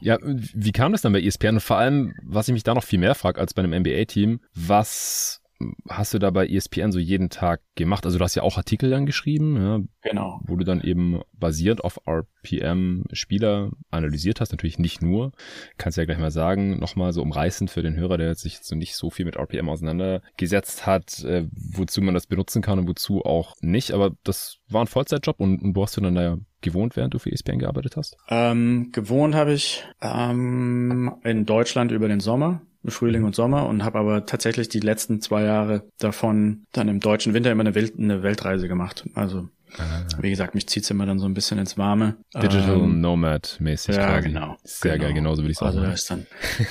[0.00, 1.54] ja, wie kam das dann bei ESPN?
[1.54, 4.40] Und vor allem, was ich mich da noch viel mehr frage als bei einem NBA-Team,
[4.54, 5.39] was
[5.88, 8.06] hast du da bei ESPN so jeden Tag gemacht?
[8.06, 10.40] Also du hast ja auch Artikel dann geschrieben, ja, genau.
[10.44, 15.32] wo du dann eben basierend auf RPM Spieler analysiert hast, natürlich nicht nur.
[15.76, 18.96] Kannst ja gleich mal sagen, nochmal so umreißend für den Hörer, der sich so nicht
[18.96, 23.54] so viel mit RPM auseinandergesetzt hat, äh, wozu man das benutzen kann und wozu auch
[23.60, 23.92] nicht.
[23.92, 27.18] Aber das war ein Vollzeitjob und, und wo hast du dann da gewohnt, während du
[27.18, 28.16] für ESPN gearbeitet hast?
[28.28, 33.98] Ähm, gewohnt habe ich ähm, in Deutschland über den Sommer Frühling und Sommer und habe
[33.98, 38.22] aber tatsächlich die letzten zwei Jahre davon dann im deutschen Winter immer eine, Welt, eine
[38.22, 39.04] Weltreise gemacht.
[39.14, 40.02] Also Ah.
[40.20, 42.16] Wie gesagt, mich zieht's immer dann so ein bisschen ins Warme.
[42.34, 44.28] Digital ähm, Nomad mäßig ja, quasi.
[44.28, 44.56] genau.
[44.64, 45.04] Sehr genau.
[45.04, 45.78] geil, genauso würde ich sagen.
[45.78, 46.26] Also da ist dann,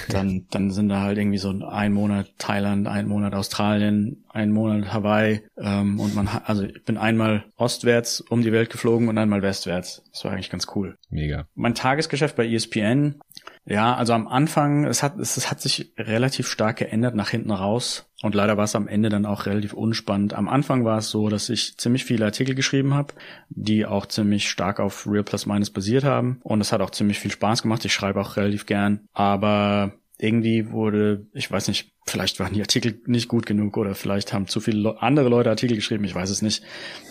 [0.10, 4.94] dann, dann sind da halt irgendwie so ein Monat Thailand, ein Monat Australien, ein Monat
[4.94, 9.42] Hawaii ähm, und man, also ich bin einmal ostwärts um die Welt geflogen und einmal
[9.42, 10.04] westwärts.
[10.12, 10.98] Das war eigentlich ganz cool.
[11.10, 11.48] Mega.
[11.56, 13.20] Mein Tagesgeschäft bei ESPN
[13.70, 18.10] ja, also am Anfang, es hat, es hat sich relativ stark geändert nach hinten raus.
[18.24, 20.34] Und leider war es am Ende dann auch relativ unspannend.
[20.34, 23.14] Am Anfang war es so, dass ich ziemlich viele Artikel geschrieben habe,
[23.50, 26.40] die auch ziemlich stark auf Real Plus Minus basiert haben.
[26.44, 27.86] Und es hat auch ziemlich viel Spaß gemacht.
[27.86, 29.02] Ich schreibe auch relativ gern.
[29.14, 34.34] Aber irgendwie wurde, ich weiß nicht, vielleicht waren die Artikel nicht gut genug oder vielleicht
[34.34, 36.64] haben zu viele andere Leute Artikel geschrieben, ich weiß es nicht.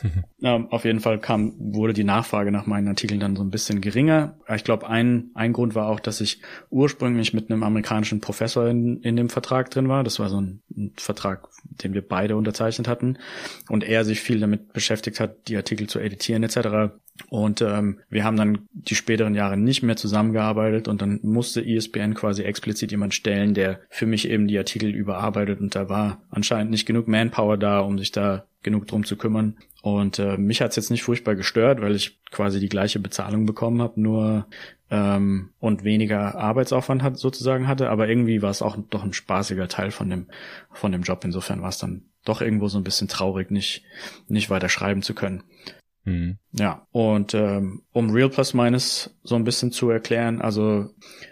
[0.42, 3.80] ähm, auf jeden Fall kam, wurde die Nachfrage nach meinen Artikeln dann so ein bisschen
[3.80, 4.36] geringer.
[4.54, 9.00] Ich glaube, ein, ein Grund war auch, dass ich ursprünglich mit einem amerikanischen Professor in,
[9.02, 10.04] in dem Vertrag drin war.
[10.04, 13.18] Das war so ein, ein Vertrag, den wir beide unterzeichnet hatten.
[13.68, 16.92] Und er sich viel damit beschäftigt hat, die Artikel zu editieren etc.
[17.30, 22.14] Und ähm, wir haben dann die späteren Jahre nicht mehr zusammengearbeitet und dann musste ESPN
[22.14, 26.70] quasi explizit jemand stellen, der für mich eben die Artikel überarbeitet und da war anscheinend
[26.70, 29.56] nicht genug Manpower da, um sich da genug drum zu kümmern.
[29.82, 33.80] Und äh, mich hat's jetzt nicht furchtbar gestört, weil ich quasi die gleiche Bezahlung bekommen
[33.80, 34.46] habe, nur
[34.90, 37.90] ähm, und weniger Arbeitsaufwand hat, sozusagen hatte.
[37.90, 40.26] Aber irgendwie war es auch doch ein spaßiger Teil von dem
[40.72, 41.24] von dem Job.
[41.24, 43.84] Insofern war es dann doch irgendwo so ein bisschen traurig, nicht
[44.26, 45.44] nicht weiter schreiben zu können.
[46.04, 46.38] Mhm.
[46.52, 50.90] Ja, und ähm, um Real Plus Minus so ein bisschen zu erklären, also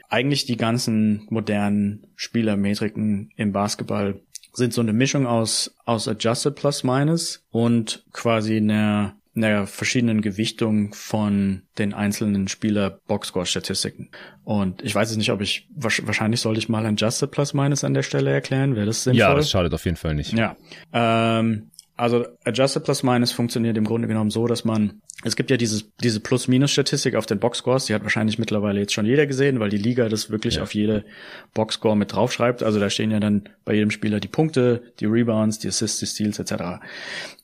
[0.09, 4.21] eigentlich die ganzen modernen Spielermetriken im Basketball
[4.53, 10.95] sind so eine Mischung aus, aus Adjusted Plus Minus und quasi einer, einer verschiedenen Gewichtung
[10.95, 14.11] von den einzelnen Spieler Boxscore-Statistiken.
[14.45, 17.95] Und ich weiß es nicht, ob ich, wahrscheinlich sollte ich mal Adjusted Plus Minus an
[17.95, 18.77] der Stelle erklären.
[18.77, 19.21] Wäre das sinnvoll?
[19.21, 20.33] Ja, das schadet auf jeden Fall nicht.
[20.33, 20.57] Ja.
[20.92, 25.57] Ähm, also Adjusted Plus Minus funktioniert im Grunde genommen so, dass man es gibt ja
[25.57, 29.71] dieses, diese Plus-Minus-Statistik auf den Boxscores, die hat wahrscheinlich mittlerweile jetzt schon jeder gesehen, weil
[29.71, 30.63] die Liga das wirklich ja.
[30.63, 31.07] auf jede
[31.55, 32.63] Boxscore mit draufschreibt.
[32.63, 36.07] Also da stehen ja dann bei jedem Spieler die Punkte, die Rebounds, die Assists, die
[36.07, 36.83] Steals etc.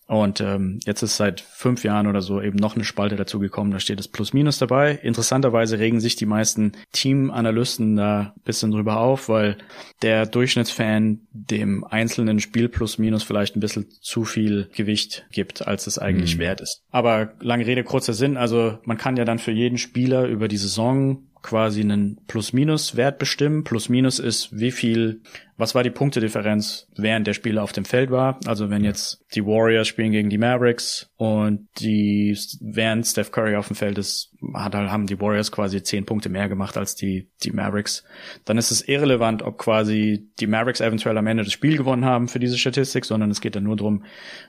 [0.07, 3.71] Und ähm, jetzt ist seit fünf Jahren oder so eben noch eine Spalte dazu gekommen,
[3.71, 4.99] da steht das Plus-Minus dabei.
[5.03, 9.57] Interessanterweise regen sich die meisten Team-Analysten da bisschen drüber auf, weil
[10.03, 15.99] der Durchschnittsfan dem einzelnen Spiel Plus-Minus vielleicht ein bisschen zu viel Gewicht gibt, als es
[15.99, 16.41] eigentlich mhm.
[16.41, 16.83] wert ist.
[16.91, 20.57] Aber lange Rede, kurzer Sinn, also man kann ja dann für jeden Spieler über die
[20.57, 23.65] Saison quasi einen Plus-Minus-Wert bestimmen.
[23.65, 25.23] Plus-Minus ist, wie viel
[25.57, 28.39] was war die Punktedifferenz, während der Spieler auf dem Feld war.
[28.47, 33.69] Also wenn jetzt die Warriors spielen gegen die Mavericks und die, während Steph Curry auf
[33.69, 37.53] dem Feld ist, hat, haben die Warriors quasi zehn Punkte mehr gemacht als die, die
[37.53, 38.03] Mavericks.
[38.45, 42.29] Dann ist es irrelevant, ob quasi die Mavericks eventuell am Ende das Spiel gewonnen haben
[42.29, 44.05] für diese Statistik, sondern es geht dann nur darum,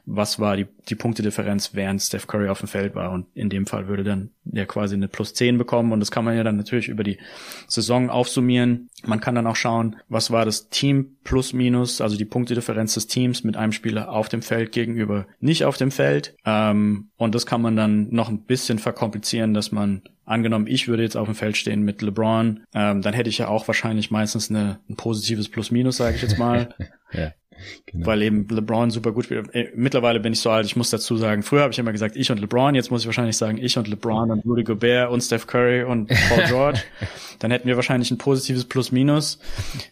[0.06, 3.12] was war die, die Punktedifferenz, während Steph Curry auf dem Feld war.
[3.12, 5.92] Und in dem Fall würde dann der quasi eine plus zehn bekommen.
[5.92, 7.20] Und das kann man ja dann natürlich über die
[7.68, 8.89] Saison aufsummieren.
[9.06, 13.08] Man kann dann auch schauen, was war das Team plus minus, also die Punktedifferenz des
[13.08, 16.36] Teams mit einem Spieler auf dem Feld gegenüber nicht auf dem Feld.
[16.46, 21.04] Ähm, und das kann man dann noch ein bisschen verkomplizieren, dass man Angenommen, ich würde
[21.04, 24.50] jetzt auf dem Feld stehen mit LeBron, ähm, dann hätte ich ja auch wahrscheinlich meistens
[24.50, 26.74] eine, ein positives Plus-Minus, sage ich jetzt mal.
[27.12, 27.34] ja.
[27.86, 28.06] Genau.
[28.06, 29.54] Weil eben LeBron super gut spielt.
[29.54, 32.16] Äh, mittlerweile bin ich so alt, ich muss dazu sagen, früher habe ich immer gesagt,
[32.16, 35.22] ich und LeBron, jetzt muss ich wahrscheinlich sagen, ich und LeBron und Rudy Gobert und
[35.22, 36.82] Steph Curry und Paul George.
[37.39, 39.39] Dann hätten wir wahrscheinlich ein positives Plus-Minus.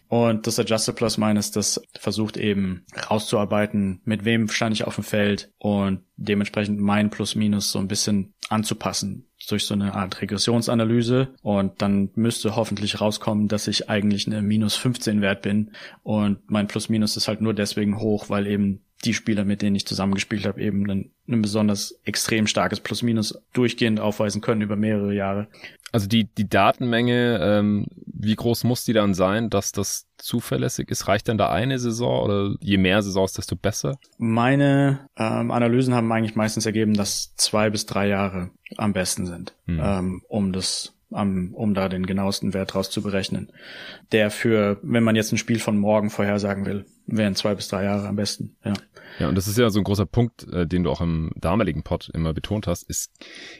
[0.08, 5.50] Und das Adjusted Plus-Minus, das versucht eben rauszuarbeiten, mit wem stand ich auf dem Feld
[5.58, 11.34] und dementsprechend mein Plus-Minus so ein bisschen anzupassen durch so eine Art Regressionsanalyse.
[11.42, 15.72] Und dann müsste hoffentlich rauskommen, dass ich eigentlich eine minus 15 Wert bin.
[16.02, 19.86] Und mein Plus-Minus ist halt nur deswegen hoch, weil eben die Spieler, mit denen ich
[19.86, 25.48] zusammengespielt habe, eben ein, ein besonders extrem starkes Plus-Minus durchgehend aufweisen können über mehrere Jahre.
[25.92, 31.06] Also die, die Datenmenge, ähm, wie groß muss die dann sein, dass das zuverlässig ist?
[31.06, 33.98] Reicht denn da eine Saison oder je mehr Saisons, desto besser?
[34.16, 39.54] Meine ähm, Analysen haben eigentlich meistens ergeben, dass zwei bis drei Jahre am besten sind,
[39.66, 39.80] hm.
[39.82, 43.52] ähm, um das um, um da den genauesten Wert draus zu berechnen.
[44.12, 47.84] Der für, wenn man jetzt ein Spiel von morgen vorhersagen will, wären zwei bis drei
[47.84, 48.72] Jahre am besten, ja.
[49.18, 51.82] Ja, und das ist ja so ein großer Punkt, äh, den du auch im damaligen
[51.82, 52.88] Pod immer betont hast.
[52.88, 53.12] Es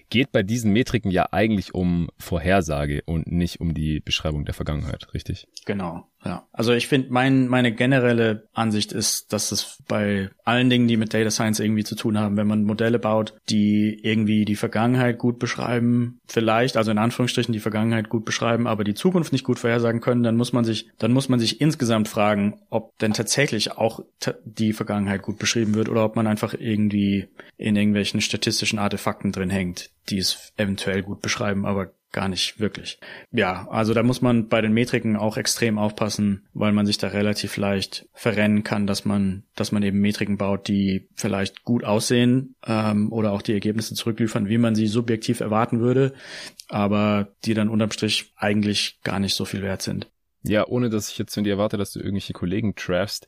[0.09, 5.13] geht bei diesen Metriken ja eigentlich um Vorhersage und nicht um die Beschreibung der Vergangenheit,
[5.13, 5.49] richtig?
[5.67, 6.47] Genau, ja.
[6.53, 11.13] Also ich finde, mein, meine generelle Ansicht ist, dass es bei allen Dingen, die mit
[11.13, 15.39] Data Science irgendwie zu tun haben, wenn man Modelle baut, die irgendwie die Vergangenheit gut
[15.39, 20.01] beschreiben, vielleicht, also in Anführungsstrichen die Vergangenheit gut beschreiben, aber die Zukunft nicht gut vorhersagen
[20.01, 24.01] können, dann muss man sich, dann muss man sich insgesamt fragen, ob denn tatsächlich auch
[24.45, 29.51] die Vergangenheit gut beschrieben wird oder ob man einfach irgendwie in irgendwelchen statistischen Artefakten drin
[29.51, 32.99] hängt, die es eventuell gut beschreiben, aber gar nicht wirklich.
[33.31, 37.09] Ja, also da muss man bei den Metriken auch extrem aufpassen, weil man sich da
[37.09, 42.55] relativ leicht verrennen kann, dass man, dass man eben Metriken baut, die vielleicht gut aussehen
[42.67, 46.13] ähm, oder auch die Ergebnisse zurückliefern, wie man sie subjektiv erwarten würde,
[46.69, 50.09] aber die dann unterm Strich eigentlich gar nicht so viel wert sind.
[50.45, 53.27] Ja, ohne dass ich jetzt von dir erwarte, dass du irgendwelche Kollegen trashst.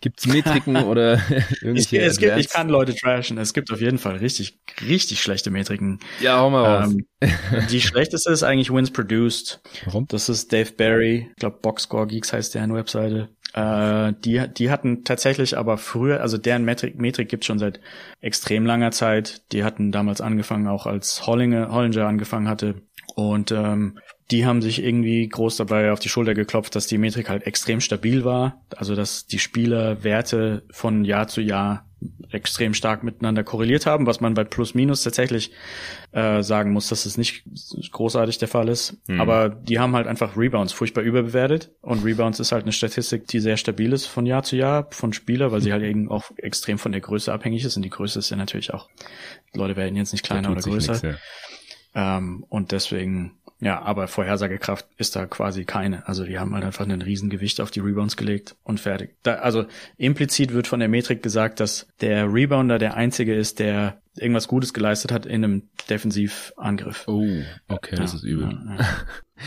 [0.00, 1.20] Gibt's Metriken oder
[1.62, 1.98] irgendwelche?
[1.98, 3.38] Ich, es gibt, ich kann Leute trashen.
[3.38, 6.00] Es gibt auf jeden Fall richtig, richtig schlechte Metriken.
[6.20, 6.94] Ja, hau mal raus.
[6.94, 7.06] Ähm,
[7.70, 9.60] die schlechteste ist eigentlich Wins Produced.
[9.84, 10.06] Warum?
[10.08, 11.28] Das ist Dave Barry.
[11.30, 13.28] Ich glaube, Boxscore Geeks heißt deren Webseite.
[13.52, 17.80] Äh, die, die hatten tatsächlich aber früher, also deren Metrik, Metrik gibt's schon seit
[18.20, 19.50] extrem langer Zeit.
[19.52, 22.82] Die hatten damals angefangen, auch als Hollinger, Hollinger angefangen hatte.
[23.14, 23.98] Und ähm,
[24.30, 27.80] die haben sich irgendwie groß dabei auf die Schulter geklopft, dass die Metrik halt extrem
[27.80, 28.60] stabil war.
[28.76, 31.86] Also dass die Spielerwerte von Jahr zu Jahr
[32.30, 35.52] extrem stark miteinander korreliert haben, was man bei Plus Minus tatsächlich
[36.12, 37.44] äh, sagen muss, dass es nicht
[37.90, 38.98] großartig der Fall ist.
[39.08, 39.20] Mhm.
[39.20, 43.40] Aber die haben halt einfach Rebounds furchtbar überbewertet und Rebounds ist halt eine Statistik, die
[43.40, 46.78] sehr stabil ist von Jahr zu Jahr von Spieler, weil sie halt eben auch extrem
[46.78, 48.88] von der Größe abhängig ist und die Größe ist ja natürlich auch,
[49.54, 50.92] Leute werden jetzt nicht kleiner oder größer.
[50.92, 51.02] Nix,
[51.94, 52.18] ja.
[52.18, 56.06] ähm, und deswegen ja, aber Vorhersagekraft ist da quasi keine.
[56.06, 59.16] Also die haben halt einfach ein Riesengewicht auf die Rebounds gelegt und fertig.
[59.22, 59.64] Da, also
[59.96, 64.74] implizit wird von der Metrik gesagt, dass der Rebounder der einzige ist, der irgendwas Gutes
[64.74, 67.04] geleistet hat in einem Defensivangriff.
[67.06, 67.26] Oh,
[67.68, 68.58] okay, ja, das ist übel.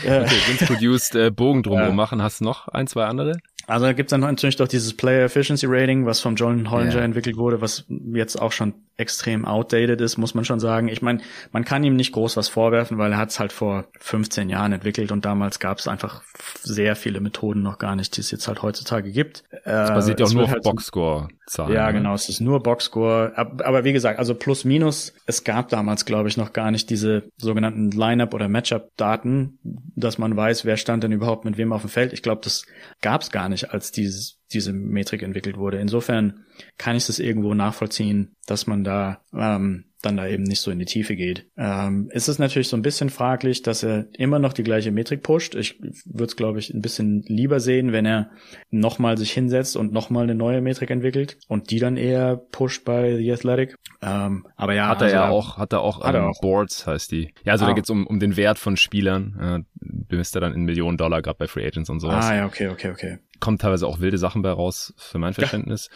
[0.04, 0.22] Ja, ja.
[0.22, 2.22] okay, Vince produced äh, Bogen drumherum machen.
[2.22, 3.38] Hast du noch ein, zwei andere?
[3.70, 7.04] Also da gibt's dann natürlich doch dieses Player Efficiency Rating, was vom John Hollinger yeah.
[7.04, 10.88] entwickelt wurde, was jetzt auch schon extrem outdated ist, muss man schon sagen.
[10.88, 11.20] Ich meine,
[11.52, 15.10] man kann ihm nicht groß was vorwerfen, weil er hat's halt vor 15 Jahren entwickelt
[15.10, 16.22] und damals gab's einfach
[16.60, 19.44] sehr viele Methoden noch gar nicht, die es jetzt halt heutzutage gibt.
[19.64, 21.72] Das basiert ja auch nur auf halt Boxscore-Zahlen.
[21.72, 21.94] Ja, ne?
[21.94, 23.32] genau, es ist nur Boxscore.
[23.36, 27.22] Aber wie gesagt, also plus minus, es gab damals, glaube ich, noch gar nicht diese
[27.38, 29.58] sogenannten Lineup- oder Matchup-Daten,
[29.96, 32.12] dass man weiß, wer stand denn überhaupt mit wem auf dem Feld.
[32.12, 32.66] Ich glaube, das
[33.00, 35.78] gab's gar nicht als dieses, diese Metrik entwickelt wurde.
[35.78, 36.44] Insofern
[36.78, 40.78] kann ich das irgendwo nachvollziehen, dass man da ähm, dann da eben nicht so in
[40.78, 41.46] die Tiefe geht.
[41.56, 45.22] Ähm, ist es natürlich so ein bisschen fraglich, dass er immer noch die gleiche Metrik
[45.22, 45.54] pusht.
[45.54, 48.30] Ich würde es, glaube ich, ein bisschen lieber sehen, wenn er
[48.70, 53.16] nochmal sich hinsetzt und nochmal eine neue Metrik entwickelt und die dann eher pusht bei
[53.16, 53.76] The Athletic.
[54.00, 56.40] Ähm, aber ja, hat er also ja auch, hat er auch, hat er ähm, auch.
[56.40, 57.34] Boards heißt die.
[57.44, 57.68] Ja, also ah.
[57.68, 59.36] da geht's um, um den Wert von Spielern.
[59.38, 59.60] Äh,
[60.08, 62.24] bemisst er dann in Millionen Dollar gerade bei Free Agents und sowas.
[62.24, 65.88] Ah ja, okay, okay, okay kommen teilweise auch wilde Sachen bei raus, für mein Verständnis.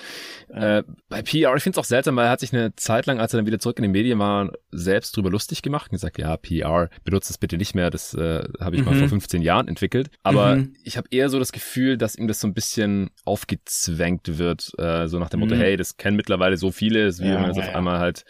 [0.48, 0.78] Ja.
[0.78, 3.20] Äh, bei PR, ich finde es auch seltsam, weil er hat sich eine Zeit lang,
[3.20, 6.18] als er dann wieder zurück in den Medien war, selbst drüber lustig gemacht und gesagt,
[6.18, 8.88] ja, PR, benutzt es bitte nicht mehr, das äh, habe ich mhm.
[8.88, 10.11] mal vor 15 Jahren entwickelt.
[10.22, 10.74] Aber mhm.
[10.83, 15.07] ich habe eher so das Gefühl, dass ihm das so ein bisschen aufgezwängt wird, äh,
[15.07, 15.61] so nach dem Motto, mhm.
[15.61, 18.24] hey, das kennen mittlerweile so viele, wie ja, wenn man jetzt ja, auf einmal halt,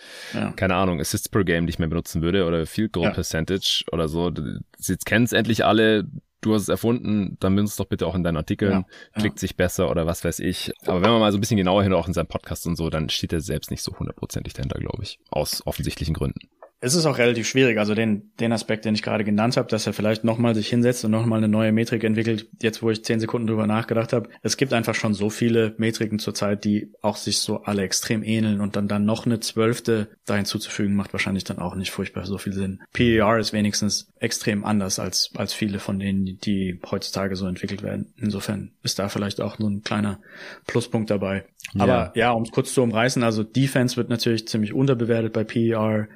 [0.56, 4.32] keine Ahnung, Assists per Game nicht mehr benutzen würde oder Field Goal Percentage oder so.
[4.78, 6.04] Jetzt kennen es endlich alle,
[6.44, 9.36] du hast es erfunden, dann nimm es doch bitte auch in deinen Artikeln, ja, klickt
[9.36, 9.40] ja.
[9.40, 10.72] sich besser oder was weiß ich.
[10.86, 12.90] Aber wenn man mal so ein bisschen genauer hin auch in seinem Podcast und so,
[12.90, 15.18] dann steht er selbst nicht so hundertprozentig dahinter, glaube ich.
[15.30, 16.48] Aus offensichtlichen Gründen
[16.84, 17.78] es ist auch relativ schwierig.
[17.78, 21.04] Also den, den Aspekt, den ich gerade genannt habe, dass er vielleicht nochmal sich hinsetzt
[21.04, 24.28] und nochmal eine neue Metrik entwickelt, jetzt wo ich zehn Sekunden drüber nachgedacht habe.
[24.42, 28.60] Es gibt einfach schon so viele Metriken zurzeit, die auch sich so alle extrem ähneln
[28.60, 32.36] und dann dann noch eine zwölfte da hinzuzufügen, macht wahrscheinlich dann auch nicht furchtbar so
[32.36, 32.82] viel Sinn.
[32.92, 38.12] PER ist wenigstens extrem anders als, als viele von denen, die heutzutage so entwickelt werden.
[38.18, 40.20] Insofern ist da vielleicht auch nur ein kleiner
[40.66, 41.44] Pluspunkt dabei.
[41.78, 46.08] Aber ja, um es kurz zu umreißen, also Defense wird natürlich ziemlich unterbewertet bei PER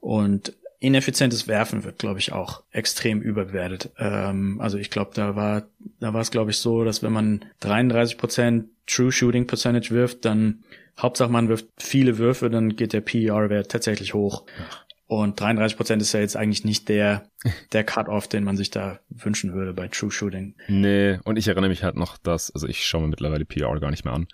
[0.00, 3.90] und ineffizientes Werfen wird, glaube ich, auch extrem überbewertet.
[3.98, 5.68] Ähm, also ich glaube, da war,
[6.00, 10.64] da war es, glaube ich, so, dass wenn man 33% True Shooting Percentage wirft, dann
[10.98, 14.44] Hauptsache man wirft viele Würfe, dann geht der PER-Wert tatsächlich hoch.
[15.12, 17.24] Und 33 Prozent ist ja jetzt eigentlich nicht der,
[17.72, 20.54] der Cut-Off, den man sich da wünschen würde bei True Shooting.
[20.68, 23.90] Nee, und ich erinnere mich halt noch, dass, also ich schaue mir mittlerweile PR gar
[23.90, 24.26] nicht mehr an.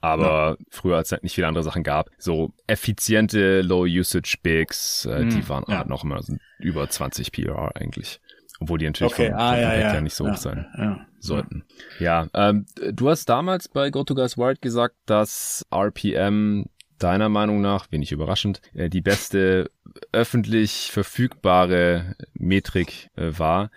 [0.00, 0.66] Aber ja.
[0.68, 5.48] früher, als es halt nicht viele andere Sachen gab, so effiziente Low-Usage-Bigs, äh, mhm, die
[5.48, 5.78] waren ja.
[5.78, 8.20] halt noch immer so über 20 PR eigentlich.
[8.58, 9.28] Obwohl die natürlich okay.
[9.28, 9.94] vom, ah, vom ja, ja.
[9.94, 11.64] ja nicht so hoch sein sollten.
[12.00, 16.64] Ja, ähm, du hast damals bei GoToGuys Wild gesagt, dass RPM
[16.98, 19.70] deiner Meinung nach, wenig überraschend, äh, die beste
[20.12, 23.70] öffentlich verfügbare Metrik äh, war.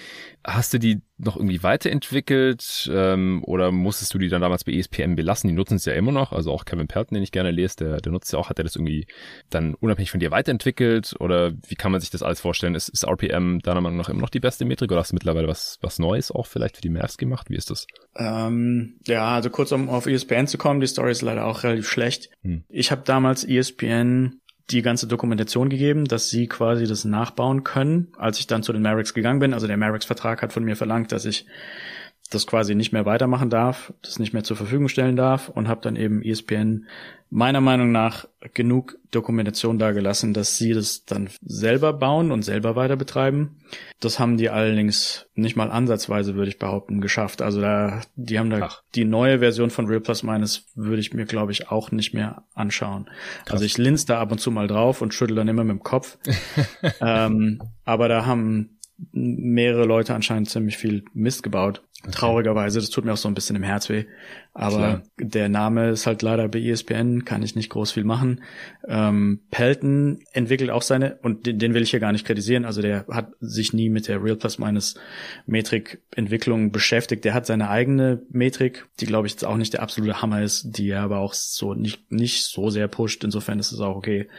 [0.44, 5.16] Hast du die noch irgendwie weiterentwickelt ähm, oder musstest du die dann damals bei ESPN
[5.16, 5.50] belassen?
[5.50, 7.98] Die nutzen es ja immer noch, also auch Kevin Pelton, den ich gerne lese, der,
[7.98, 9.06] der nutzt ja auch, hat er das irgendwie
[9.50, 12.76] dann unabhängig von dir weiterentwickelt oder wie kann man sich das alles vorstellen?
[12.76, 15.48] Ist, ist RPM deiner Meinung nach immer noch die beste Metrik oder hast du mittlerweile
[15.48, 17.50] was, was Neues auch vielleicht für die Mavs gemacht?
[17.50, 17.86] Wie ist das?
[18.16, 21.88] Ähm, ja, also kurz um auf ESPN zu kommen, die Story ist leider auch relativ
[21.88, 22.30] schlecht.
[22.44, 22.64] Hm.
[22.70, 24.40] Ich habe damals ESPN
[24.72, 28.82] die ganze Dokumentation gegeben, dass sie quasi das nachbauen können, als ich dann zu den
[28.82, 29.54] Mavericks gegangen bin.
[29.54, 31.46] Also der Mavericks-Vertrag hat von mir verlangt, dass ich
[32.30, 35.82] das quasi nicht mehr weitermachen darf, das nicht mehr zur Verfügung stellen darf und habe
[35.82, 36.86] dann eben ESPN
[37.32, 42.96] meiner Meinung nach genug Dokumentation dagelassen, dass sie das dann selber bauen und selber weiter
[42.96, 43.58] betreiben.
[44.00, 47.42] Das haben die allerdings nicht mal ansatzweise, würde ich behaupten, geschafft.
[47.42, 48.84] Also da, die haben da Ach.
[48.96, 52.44] die neue Version von Real Plus Minus würde ich mir, glaube ich, auch nicht mehr
[52.56, 53.06] anschauen.
[53.46, 53.54] Krass.
[53.54, 55.84] Also ich linse da ab und zu mal drauf und schüttel dann immer mit dem
[55.84, 56.18] Kopf.
[57.02, 58.80] ähm, aber da haben
[59.12, 61.84] mehrere Leute anscheinend ziemlich viel Mist gebaut.
[62.12, 64.06] Traurigerweise, das tut mir auch so ein bisschen im Herz weh.
[64.54, 65.04] Aber Klar.
[65.18, 68.42] der Name ist halt leider bei ESPN, kann ich nicht groß viel machen.
[68.88, 72.82] Ähm, Pelton entwickelt auch seine, und den, den will ich hier gar nicht kritisieren, also
[72.82, 74.96] der hat sich nie mit der Real Plus Minus
[75.46, 77.26] Metrik Entwicklung beschäftigt.
[77.26, 80.78] Der hat seine eigene Metrik, die glaube ich jetzt auch nicht der absolute Hammer ist,
[80.78, 83.26] die er aber auch so nicht, nicht so sehr pusht.
[83.26, 84.30] Insofern ist es auch okay.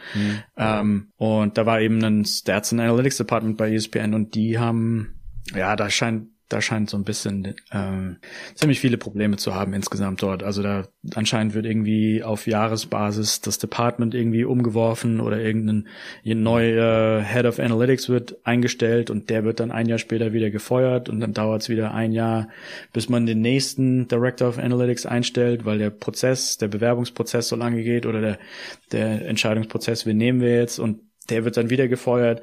[0.57, 5.19] Ähm, und da war eben ein Stats and Analytics Department bei ESPN und die haben,
[5.53, 8.17] ja, da scheint da scheint so ein bisschen ähm,
[8.55, 10.43] ziemlich viele Probleme zu haben insgesamt dort.
[10.43, 10.83] Also da
[11.15, 15.87] anscheinend wird irgendwie auf Jahresbasis das Department irgendwie umgeworfen oder irgendein
[16.25, 21.07] neuer Head of Analytics wird eingestellt und der wird dann ein Jahr später wieder gefeuert
[21.07, 22.49] und dann dauert es wieder ein Jahr,
[22.91, 27.81] bis man den nächsten Director of Analytics einstellt, weil der Prozess, der Bewerbungsprozess so lange
[27.83, 28.39] geht oder der,
[28.91, 32.41] der Entscheidungsprozess, wen nehmen wir jetzt und der wird dann wieder gefeuert.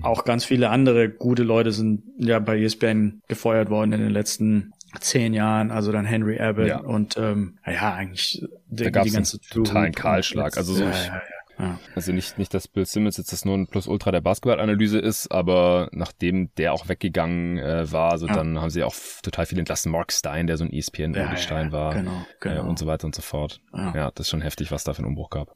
[0.00, 4.72] Auch ganz viele andere gute Leute sind ja bei ESPN gefeuert worden in den letzten
[5.00, 6.78] zehn Jahren, also dann Henry Abbott Ja.
[6.80, 10.56] und ähm, ja eigentlich Da gab es einen totalen Kahlschlag.
[10.56, 11.22] Also so ich, ja, ja,
[11.62, 11.78] ja.
[11.94, 16.74] Also nicht, nicht, dass Bill Simmons jetzt das Nonplusultra der Basketballanalyse ist, aber nachdem der
[16.74, 18.34] auch weggegangen äh, war, so Ja.
[18.34, 19.90] dann haben sie auch total viel entlassen.
[19.92, 22.56] Mark Stein, der so ein ESPN-Stein ja, war Genau, genau.
[22.56, 23.60] äh, und so weiter und so fort.
[23.72, 24.10] Ja.
[24.14, 25.54] Das ist schon heftig, was da für einen Umbruch gab.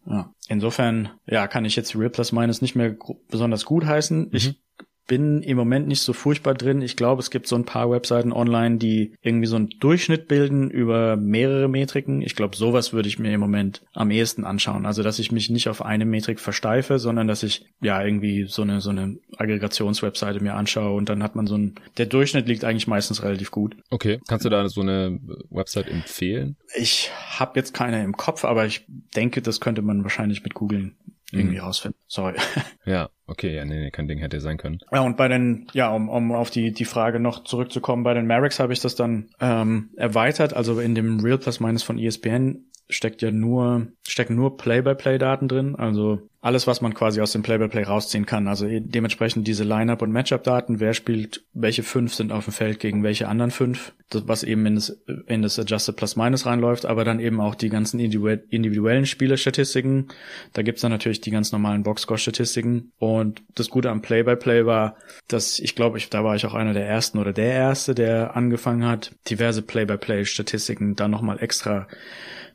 [0.48, 2.94] Insofern, ja, kann ich jetzt Real Plus Minus nicht mehr
[3.28, 4.20] besonders gut heißen.
[4.20, 4.28] Mhm.
[4.32, 4.60] Ich
[5.06, 6.82] bin im Moment nicht so furchtbar drin.
[6.82, 10.70] Ich glaube, es gibt so ein paar Webseiten online, die irgendwie so einen Durchschnitt bilden
[10.70, 12.22] über mehrere Metriken.
[12.22, 14.86] Ich glaube, sowas würde ich mir im Moment am ehesten anschauen.
[14.86, 18.62] Also, dass ich mich nicht auf eine Metrik versteife, sondern dass ich ja irgendwie so
[18.62, 22.64] eine so eine Aggregationswebseite mir anschaue und dann hat man so ein der Durchschnitt liegt
[22.64, 23.76] eigentlich meistens relativ gut.
[23.90, 26.56] Okay, kannst du da so eine Website empfehlen?
[26.74, 30.96] Ich habe jetzt keine im Kopf, aber ich denke, das könnte man wahrscheinlich mit googeln
[31.32, 31.62] irgendwie Mhm.
[31.64, 32.00] rausfinden.
[32.06, 32.34] Sorry.
[32.84, 34.78] Ja, okay, ja, nee, nee, kein Ding hätte sein können.
[34.92, 38.28] Ja, und bei den, ja, um, um auf die, die Frage noch zurückzukommen, bei den
[38.28, 40.54] Mavericks habe ich das dann ähm, erweitert.
[40.54, 45.74] Also in dem Real Plus Minus von ESPN steckt ja nur, stecken nur Play-by-Play-Daten drin.
[45.74, 48.46] Also alles, was man quasi aus dem Play-by-Play rausziehen kann.
[48.46, 50.78] Also e- dementsprechend diese Line-Up- und Matchup-Daten.
[50.78, 53.92] Wer spielt, welche fünf sind auf dem Feld gegen welche anderen fünf.
[54.10, 56.86] Das, was eben in das, in das Adjusted Plus-Minus reinläuft.
[56.86, 60.06] Aber dann eben auch die ganzen individu- individuellen Spielerstatistiken.
[60.52, 62.92] Da gibt's dann natürlich die ganz normalen Boxscore-Statistiken.
[63.00, 64.96] Und das Gute am Play-by-Play war,
[65.26, 68.36] dass ich glaube, ich, da war ich auch einer der ersten oder der erste, der
[68.36, 71.88] angefangen hat, diverse Play-by-Play-Statistiken dann nochmal extra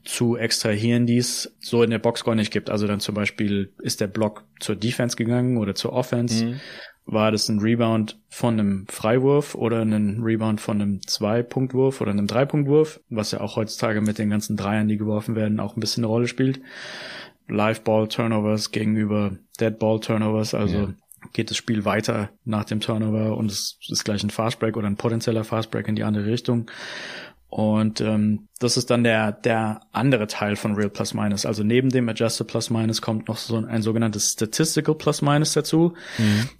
[0.03, 2.69] zu extrahieren, die es so in der Boxscore nicht gibt.
[2.69, 6.45] Also dann zum Beispiel ist der Block zur Defense gegangen oder zur Offense.
[6.45, 6.59] Mhm.
[7.05, 12.27] War das ein Rebound von einem Freiwurf oder ein Rebound von einem Zwei-Punkt-Wurf oder einem
[12.27, 16.03] Drei-Punkt-Wurf, was ja auch heutzutage mit den ganzen Dreiern, die geworfen werden, auch ein bisschen
[16.03, 16.61] eine Rolle spielt.
[17.47, 20.93] Live-Ball-Turnovers gegenüber Dead-Ball-Turnovers, also Ja.
[21.33, 24.95] geht das Spiel weiter nach dem Turnover und es ist gleich ein Fastbreak oder ein
[24.95, 26.69] potenzieller Fastbreak in die andere Richtung.
[27.49, 31.45] Und ähm, das ist dann der, der andere Teil von Real Plus Minus.
[31.45, 35.53] Also neben dem Adjusted Plus Minus kommt noch so ein, ein sogenanntes Statistical Plus Minus
[35.53, 35.93] dazu.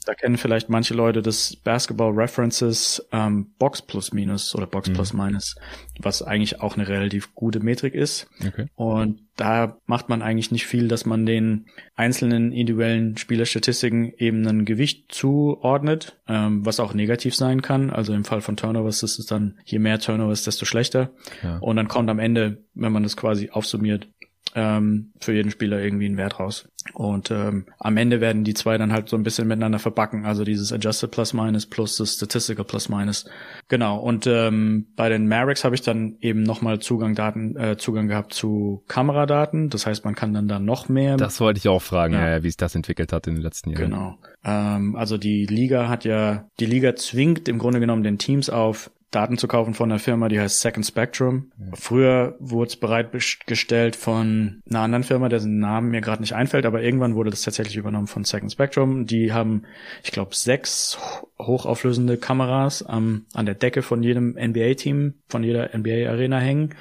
[0.05, 4.93] Da kennen vielleicht manche Leute das Basketball References ähm, Box Plus Minus oder Box Mhm.
[4.93, 5.55] Plus Minus,
[5.99, 8.27] was eigentlich auch eine relativ gute Metrik ist.
[8.45, 8.65] Okay.
[8.75, 14.65] Und da macht man eigentlich nicht viel, dass man den einzelnen individuellen Spielerstatistiken eben ein
[14.65, 17.89] Gewicht zuordnet, ähm, was auch negativ sein kann.
[17.89, 21.11] Also im Fall von Turnovers ist es dann, je mehr Turnovers, desto schlechter.
[21.43, 21.57] Ja.
[21.57, 24.07] Und dann kommt am Ende, wenn man das quasi aufsummiert,
[24.55, 26.67] ähm, für jeden Spieler irgendwie einen Wert raus.
[26.93, 30.43] Und ähm, am Ende werden die zwei dann halt so ein bisschen miteinander verbacken, also
[30.45, 33.29] dieses Adjusted Plus Minus plus das Statistical Plus Minus.
[33.67, 33.99] Genau.
[33.99, 38.33] Und ähm, bei den Mavericks habe ich dann eben nochmal Zugang Daten, äh, Zugang gehabt
[38.33, 39.69] zu Kameradaten.
[39.69, 41.17] Das heißt, man kann dann da noch mehr.
[41.17, 42.29] Das wollte ich auch fragen, ja.
[42.29, 43.83] Ja, wie sich das entwickelt hat in den letzten Jahren.
[43.83, 44.17] Genau.
[44.43, 48.91] Ähm, also die Liga hat ja, die Liga zwingt im Grunde genommen den Teams auf,
[49.11, 51.51] Daten zu kaufen von einer Firma, die heißt Second Spectrum.
[51.59, 51.65] Ja.
[51.73, 56.81] Früher wurde es bereitgestellt von einer anderen Firma, dessen Namen mir gerade nicht einfällt, aber
[56.81, 59.05] irgendwann wurde das tatsächlich übernommen von Second Spectrum.
[59.05, 59.63] Die haben,
[60.03, 60.97] ich glaube, sechs
[61.37, 66.75] hochauflösende Kameras am, an der Decke von jedem NBA-Team, von jeder NBA-Arena hängen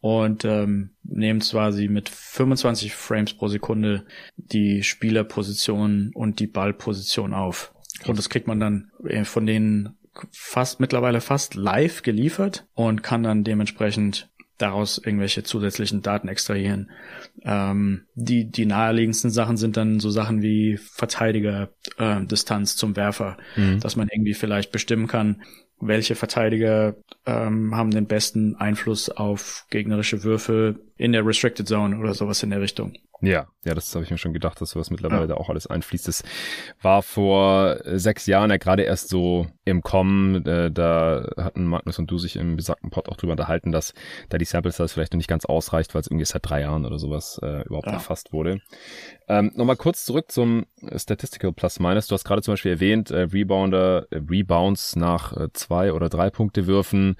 [0.00, 4.04] und ähm, nehmen quasi mit 25 Frames pro Sekunde
[4.36, 7.72] die Spielerposition und die Ballposition auf.
[8.06, 9.96] Und das kriegt man dann äh, von den
[10.32, 16.90] fast mittlerweile fast live geliefert und kann dann dementsprechend daraus irgendwelche zusätzlichen Daten extrahieren.
[17.42, 23.36] Ähm, die, die naheliegendsten Sachen sind dann so Sachen wie Verteidiger äh, Distanz zum Werfer,
[23.56, 23.80] mhm.
[23.80, 25.42] dass man irgendwie vielleicht bestimmen kann,
[25.78, 26.96] welche Verteidiger
[27.26, 32.50] ähm, haben den besten Einfluss auf gegnerische Würfe in der Restricted Zone oder sowas in
[32.50, 32.94] der Richtung.
[33.22, 35.26] Ja, ja, das habe ich mir schon gedacht, dass sowas mittlerweile ja.
[35.26, 36.06] da auch alles einfließt.
[36.06, 36.22] Das
[36.82, 40.46] war vor äh, sechs Jahren ja gerade erst so im Kommen.
[40.46, 43.94] Äh, da hatten Magnus und du sich im besagten Pod auch drüber unterhalten, dass
[44.28, 46.84] da die Sample Size vielleicht noch nicht ganz ausreicht, weil es irgendwie seit drei Jahren
[46.84, 47.94] oder sowas äh, überhaupt ja.
[47.94, 48.60] erfasst wurde.
[49.28, 52.06] Ähm, Nochmal kurz zurück zum Statistical Plus Minus.
[52.06, 56.30] Du hast gerade zum Beispiel erwähnt, äh, Rebounder, äh, Rebounds nach äh, zwei oder drei
[56.30, 57.16] Punkte würfen.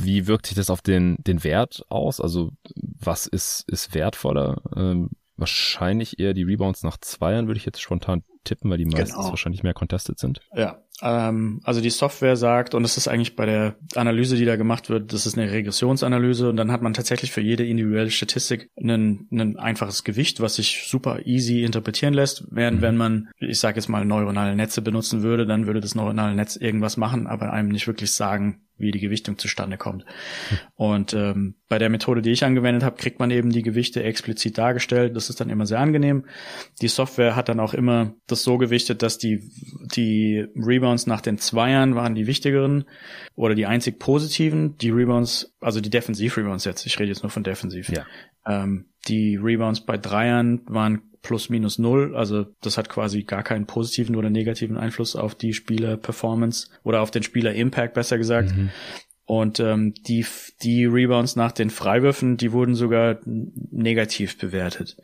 [0.00, 2.20] Wie wirkt sich das auf den, den Wert aus?
[2.20, 4.62] Also was ist, ist wertvoller?
[4.76, 9.16] Ähm, wahrscheinlich eher die Rebounds nach Zweiern, würde ich jetzt spontan tippen, weil die meistens
[9.16, 9.30] genau.
[9.30, 10.40] wahrscheinlich mehr contested sind.
[10.54, 14.88] Ja, also die Software sagt, und das ist eigentlich bei der Analyse, die da gemacht
[14.88, 19.26] wird, das ist eine Regressionsanalyse und dann hat man tatsächlich für jede individuelle Statistik ein,
[19.32, 22.44] ein einfaches Gewicht, was sich super easy interpretieren lässt.
[22.50, 22.82] Während mhm.
[22.82, 26.54] wenn man, ich sage jetzt mal, neuronale Netze benutzen würde, dann würde das neuronale Netz
[26.54, 30.04] irgendwas machen, aber einem nicht wirklich sagen, wie die Gewichtung zustande kommt.
[30.74, 34.58] Und ähm, bei der Methode, die ich angewendet habe, kriegt man eben die Gewichte explizit
[34.58, 35.16] dargestellt.
[35.16, 36.26] Das ist dann immer sehr angenehm.
[36.82, 39.50] Die Software hat dann auch immer das so gewichtet, dass die,
[39.94, 42.84] die Rebounds nach den Zweiern waren die wichtigeren
[43.34, 44.76] oder die einzig positiven.
[44.78, 47.88] Die Rebounds, also die Defensiv-Rebounds jetzt, ich rede jetzt nur von Defensiv.
[47.88, 48.04] Ja.
[48.46, 52.14] Ähm, die Rebounds bei Dreiern waren plus minus null.
[52.16, 57.10] Also das hat quasi gar keinen positiven oder negativen Einfluss auf die Spieler-Performance oder auf
[57.10, 58.54] den Spieler-Impact, besser gesagt.
[58.54, 58.70] Mhm.
[59.24, 60.26] Und ähm, die,
[60.62, 64.96] die Rebounds nach den Freiwürfen, die wurden sogar negativ bewertet.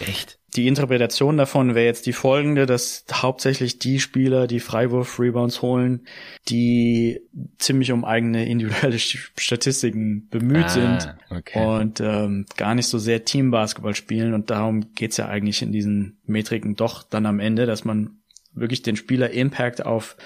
[0.00, 0.38] Echt?
[0.56, 6.06] Die Interpretation davon wäre jetzt die folgende, dass hauptsächlich die Spieler, die Freiwurf-Rebounds holen,
[6.48, 7.20] die
[7.58, 11.80] ziemlich um eigene individuelle Statistiken bemüht ah, sind okay.
[11.80, 14.32] und ähm, gar nicht so sehr Teambasketball spielen.
[14.32, 18.18] Und darum geht's ja eigentlich in diesen Metriken doch dann am Ende, dass man
[18.52, 20.16] wirklich den Spieler Impact auf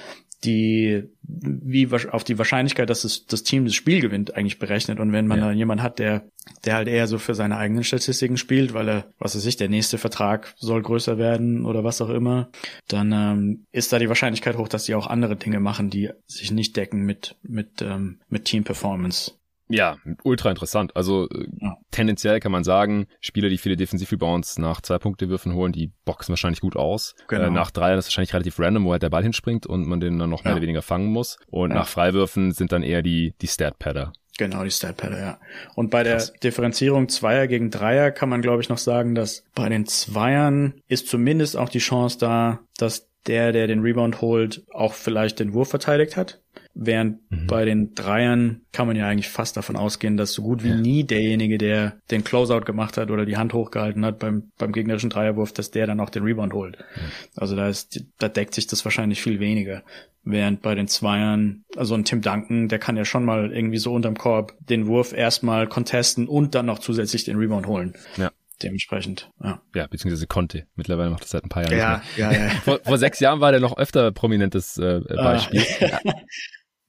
[0.45, 4.99] die wie auf die Wahrscheinlichkeit, dass es, das Team das Spiel gewinnt, eigentlich berechnet.
[4.99, 5.49] Und wenn man ja.
[5.49, 6.25] dann jemand hat, der,
[6.65, 9.69] der halt eher so für seine eigenen Statistiken spielt, weil er, was weiß ich, der
[9.69, 12.49] nächste Vertrag soll größer werden oder was auch immer,
[12.89, 16.51] dann ähm, ist da die Wahrscheinlichkeit hoch, dass die auch andere Dinge machen, die sich
[16.51, 19.33] nicht decken mit, mit, ähm, mit Team Performance.
[19.69, 20.97] Ja, ultra interessant.
[20.97, 21.77] Also äh, ja.
[21.91, 26.33] tendenziell kann man sagen, Spieler, die viele Defensiv-Rebounds nach zwei Punkte Würfen holen, die boxen
[26.33, 27.15] wahrscheinlich gut aus.
[27.29, 27.45] Genau.
[27.45, 30.01] Äh, nach drei ist es wahrscheinlich relativ random, wo halt der Ball hinspringt und man
[30.01, 31.39] den dann noch mehr oder weniger fangen muss.
[31.49, 31.77] Und ja.
[31.77, 34.13] nach Freiwürfen sind dann eher die, die Stat-Padder.
[34.39, 35.41] Genau, die Stat-Padder, ja.
[35.75, 39.69] Und bei der Differenzierung Zweier gegen Dreier kann man, glaube ich, noch sagen, dass bei
[39.69, 44.95] den Zweiern ist zumindest auch die Chance da, dass der, der den Rebound holt, auch
[44.95, 46.41] vielleicht den Wurf verteidigt hat.
[46.75, 47.47] Während mhm.
[47.49, 50.77] bei den Dreiern kann man ja eigentlich fast davon ausgehen, dass so gut wie ja.
[50.77, 55.11] nie derjenige, der den Closeout gemacht hat oder die Hand hochgehalten hat beim, beim gegnerischen
[55.11, 56.79] Dreierwurf, dass der dann auch den Rebound holt.
[56.79, 57.03] Ja.
[57.37, 59.83] Also da ist, da deckt sich das wahrscheinlich viel weniger.
[60.23, 63.93] Während bei den Zweiern, also ein Tim Duncan, der kann ja schon mal irgendwie so
[63.93, 67.95] unterm Korb den Wurf erstmal contesten und dann noch zusätzlich den Rebound holen.
[68.17, 68.31] Ja
[68.63, 69.63] dementsprechend, ja.
[69.75, 70.67] Ja, beziehungsweise konnte.
[70.75, 72.03] Mittlerweile macht das seit ein paar Jahren.
[72.17, 72.51] Ja, ja, ja.
[72.51, 75.23] Vor, vor, sechs Jahren war der noch öfter prominentes äh, ah.
[75.23, 75.65] Beispiel.
[75.81, 76.01] Ah.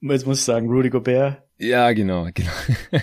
[0.02, 2.50] Jetzt muss ich sagen, Rudy Gobert ja, genau, genau.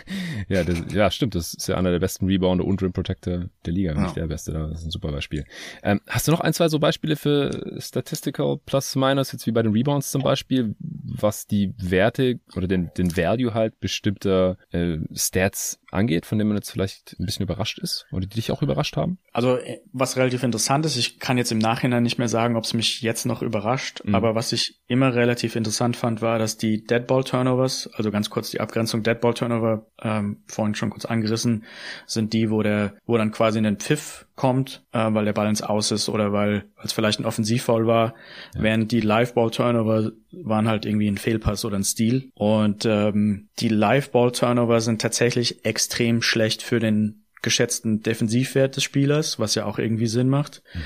[0.50, 1.36] ja, das, ja, stimmt.
[1.36, 4.04] Das ist ja einer der besten Rebounder und Rim Protector der Liga, wenn ja.
[4.06, 4.52] nicht der beste.
[4.52, 5.46] Das ist ein super Beispiel.
[5.84, 9.62] Ähm, hast du noch ein, zwei so Beispiele für Statistical Plus Minus, jetzt wie bei
[9.62, 15.80] den Rebounds zum Beispiel, was die Werte oder den, den Value halt bestimmter äh, Stats
[15.92, 18.98] angeht, von dem man jetzt vielleicht ein bisschen überrascht ist oder die dich auch überrascht
[18.98, 19.18] haben?
[19.34, 22.64] Also, äh, was relativ interessant ist, ich kann jetzt im Nachhinein nicht mehr sagen, ob
[22.64, 24.16] es mich jetzt noch überrascht, mhm.
[24.16, 28.52] aber was ich immer relativ interessant fand, war, dass die Deadball Turnovers, also ganz kurz
[28.52, 29.88] die Abgrenzung Deadball Turnover.
[30.02, 31.66] Ähm, vorhin schon kurz angerissen,
[32.06, 35.62] sind die, wo der, wo dann quasi ein Pfiff kommt, äh, weil der Ball ins
[35.62, 38.14] Aus ist oder weil es vielleicht ein Offensivfoul war,
[38.56, 38.62] ja.
[38.62, 42.24] während die Live-Ball-Turnover waren halt irgendwie ein Fehlpass oder ein Steal.
[42.36, 49.56] Und ähm, die Live-Ball-Turnover sind tatsächlich extrem schlecht für den geschätzten Defensivwert des Spielers, was
[49.56, 50.62] ja auch irgendwie Sinn macht.
[50.74, 50.82] Mhm.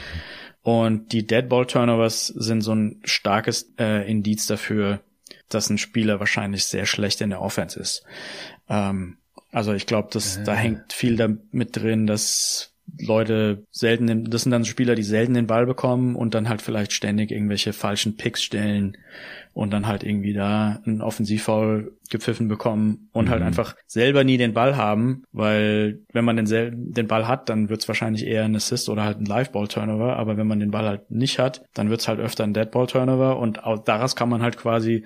[0.64, 5.02] Und die Dead Ball Turnovers sind so ein starkes äh, Indiz dafür,
[5.50, 8.04] dass ein Spieler wahrscheinlich sehr schlecht in der Offense ist.
[8.70, 9.18] Ähm,
[9.52, 10.44] also ich glaube, dass äh.
[10.44, 15.34] da hängt viel damit drin, dass Leute selten, den, das sind dann Spieler, die selten
[15.34, 18.98] den Ball bekommen und dann halt vielleicht ständig irgendwelche falschen Picks stellen
[19.54, 23.46] und dann halt irgendwie da einen Offensivfoul gepfiffen bekommen und halt mhm.
[23.46, 27.70] halt einfach selber nie den Ball haben, weil wenn man den, den Ball hat, dann
[27.70, 30.86] wird es wahrscheinlich eher ein Assist oder halt ein Live-Ball-Turnover, aber wenn man den Ball
[30.86, 34.42] halt nicht hat, dann wird es halt öfter ein Dead-Ball-Turnover und auch daraus kann man
[34.42, 35.06] halt quasi,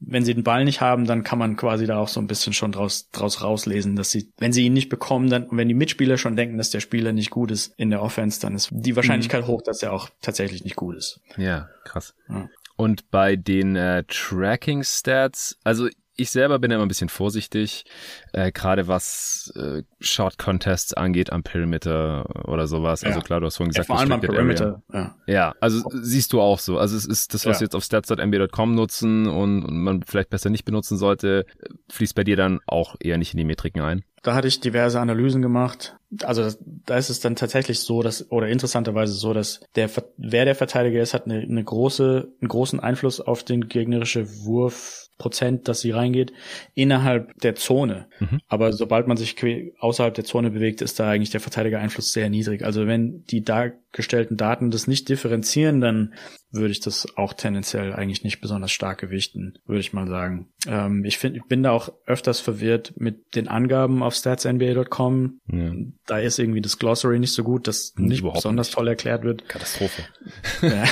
[0.00, 2.54] wenn sie den Ball nicht haben, dann kann man quasi da auch so ein bisschen
[2.54, 6.16] schon draus, draus rauslesen, dass sie, wenn sie ihn nicht bekommen, dann, wenn die Mitspieler
[6.16, 9.42] schon denken, dass der Spieler nicht gut ist in der Offense, dann ist die Wahrscheinlichkeit
[9.42, 9.48] mhm.
[9.48, 11.20] hoch, dass er auch tatsächlich nicht gut ist.
[11.36, 12.14] Ja, krass.
[12.28, 12.48] Ja.
[12.76, 17.84] Und bei den äh, Tracking-Stats, also ich selber bin immer ein bisschen vorsichtig,
[18.32, 23.02] äh, gerade was äh, Short Contests angeht am Perimeter oder sowas.
[23.02, 23.14] Also ja.
[23.16, 24.82] Also klar, du hast vorhin gesagt, ja, vor allem am Perimeter.
[24.92, 25.14] Ja.
[25.26, 26.78] ja, also siehst du auch so.
[26.78, 27.60] Also es ist das, was ja.
[27.60, 31.44] wir jetzt auf stats.mb.com nutzen und, und man vielleicht besser nicht benutzen sollte,
[31.90, 34.02] fließt bei dir dann auch eher nicht in die Metriken ein.
[34.22, 35.96] Da hatte ich diverse Analysen gemacht.
[36.24, 36.50] Also
[36.86, 41.00] da ist es dann tatsächlich so, dass oder interessanterweise so, dass der wer der Verteidiger
[41.00, 45.92] ist, hat eine, eine große einen großen Einfluss auf den gegnerische Wurf Prozent, dass sie
[45.92, 46.32] reingeht,
[46.74, 48.06] innerhalb der Zone.
[48.20, 48.40] Mhm.
[48.48, 49.34] Aber sobald man sich
[49.78, 52.64] außerhalb der Zone bewegt, ist da eigentlich der Verteidiger-Einfluss sehr niedrig.
[52.64, 56.14] Also wenn die dargestellten Daten das nicht differenzieren, dann
[56.52, 60.48] würde ich das auch tendenziell eigentlich nicht besonders stark gewichten, würde ich mal sagen.
[60.66, 65.40] Ähm, ich finde, ich bin da auch öfters verwirrt mit den Angaben auf statsnba.com.
[65.50, 65.72] Ja.
[66.06, 68.74] Da ist irgendwie das Glossary nicht so gut, das nicht Überhaupt besonders nicht.
[68.74, 69.48] toll erklärt wird.
[69.48, 70.02] Katastrophe.
[70.62, 70.84] ja,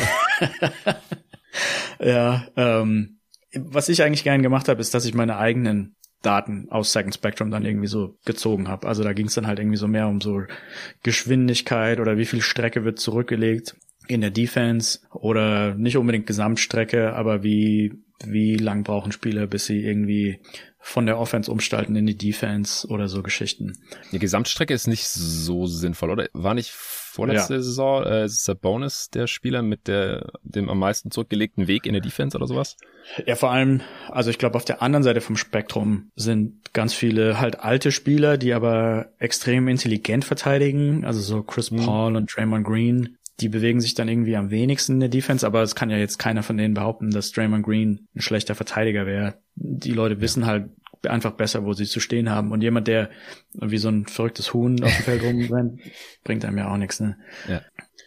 [2.05, 3.19] ja ähm,
[3.57, 7.51] was ich eigentlich gern gemacht habe, ist, dass ich meine eigenen Daten aus Second Spectrum
[7.51, 8.87] dann irgendwie so gezogen habe.
[8.87, 10.43] Also da ging es dann halt irgendwie so mehr um so
[11.03, 13.77] Geschwindigkeit oder wie viel Strecke wird zurückgelegt
[14.09, 17.93] in der Defense oder nicht unbedingt Gesamtstrecke, aber wie
[18.31, 20.41] wie lang brauchen Spieler, bis sie irgendwie
[20.87, 23.79] von der Offense umstalten in die Defense oder so Geschichten.
[24.13, 26.29] Die Gesamtstrecke ist nicht so sinnvoll, oder?
[26.35, 27.63] War nicht vorletzte ja.
[27.63, 32.03] Saison äh, ist Bonus der Spieler mit der dem am meisten zurückgelegten Weg in der
[32.03, 32.77] Defense oder sowas?
[33.25, 37.41] Ja, vor allem, also ich glaube, auf der anderen Seite vom Spektrum sind ganz viele
[37.41, 41.85] halt alte Spieler, die aber extrem intelligent verteidigen, also so Chris mhm.
[41.85, 43.17] Paul und Draymond Green.
[43.41, 46.19] Die bewegen sich dann irgendwie am wenigsten in der Defense, aber es kann ja jetzt
[46.19, 49.35] keiner von denen behaupten, dass Draymond Green ein schlechter Verteidiger wäre.
[49.57, 50.69] Die Leute wissen halt
[51.07, 52.53] einfach besser, wo sie zu stehen haben.
[52.53, 53.11] Und jemand, der
[53.53, 55.81] wie so ein verrücktes Huhn auf dem Feld rumrennt,
[56.25, 57.01] bringt einem ja auch nichts.
[57.01, 57.17] Ne?
[57.49, 57.63] Ja.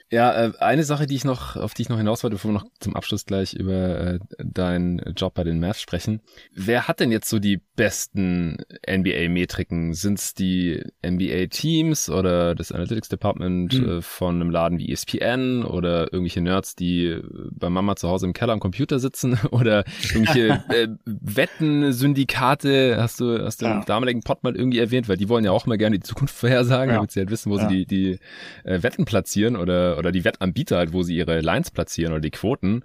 [0.10, 2.60] Ja, äh, eine Sache, die ich noch, auf die ich noch hinaus wollte, bevor wir
[2.60, 6.22] noch zum Abschluss gleich über äh, deinen Job bei den Mavs sprechen.
[6.54, 8.58] Wer hat denn jetzt so die besten
[8.90, 9.94] NBA-Metriken?
[9.94, 13.90] Sind es die NBA-Teams oder das Analytics Department mhm.
[13.90, 17.20] äh, von einem Laden wie ESPN oder irgendwelche Nerds, die
[17.52, 19.84] bei Mama zu Hause im Keller am Computer sitzen oder
[20.14, 22.96] irgendwelche äh, Wetten-Syndikate?
[22.98, 23.80] Hast du, hast du ja.
[23.80, 26.34] im damaligen Pod mal irgendwie erwähnt, weil die wollen ja auch mal gerne die Zukunft
[26.34, 26.96] vorhersagen, ja.
[26.96, 27.68] damit sie halt wissen, wo ja.
[27.68, 28.20] sie die, die
[28.64, 32.32] äh, Wetten platzieren oder oder die Wettanbieter halt, wo sie ihre Lines platzieren oder die
[32.32, 32.84] Quoten.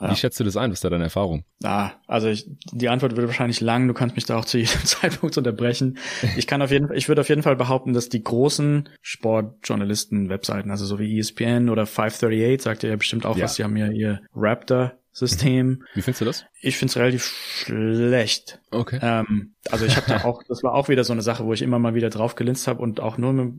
[0.00, 0.10] Ja.
[0.10, 0.70] Wie schätzt du das ein?
[0.70, 1.44] Was ist da deine Erfahrung?
[1.62, 3.86] Ah, also ich, die Antwort wird wahrscheinlich lang.
[3.86, 5.98] Du kannst mich da auch zu jedem Zeitpunkt unterbrechen.
[6.36, 10.70] Ich kann auf jeden Fall, ich würde auf jeden Fall behaupten, dass die großen Sportjournalisten-Webseiten,
[10.70, 13.44] also so wie ESPN oder 538, sagt ihr ja bestimmt auch ja.
[13.44, 13.56] was.
[13.56, 15.82] Sie haben ja ihr Raptor System.
[15.94, 16.44] Wie findest du das?
[16.60, 18.60] Ich finde es relativ schlecht.
[18.70, 18.98] Okay.
[19.02, 21.62] Ähm, also ich habe da auch, das war auch wieder so eine Sache, wo ich
[21.62, 23.54] immer mal wieder drauf gelinst habe und auch nur mit,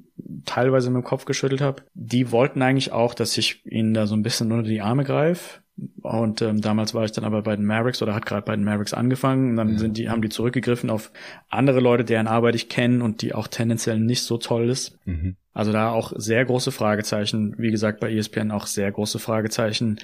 [0.46, 1.84] teilweise mit dem Kopf geschüttelt habe.
[1.94, 5.61] Die wollten eigentlich auch, dass ich ihnen da so ein bisschen unter die Arme greife.
[6.02, 8.66] Und ähm, damals war ich dann aber bei den Mavericks oder hat gerade bei den
[8.66, 9.52] Mavericks angefangen.
[9.52, 9.80] Und dann ja.
[9.80, 11.12] sind die, haben die zurückgegriffen auf
[11.50, 15.00] andere Leute, deren Arbeit ich kenne und die auch tendenziell nicht so toll ist.
[15.06, 15.38] Mhm.
[15.54, 17.56] Also da auch sehr große Fragezeichen.
[17.58, 20.00] Wie gesagt, bei ESPN auch sehr große Fragezeichen.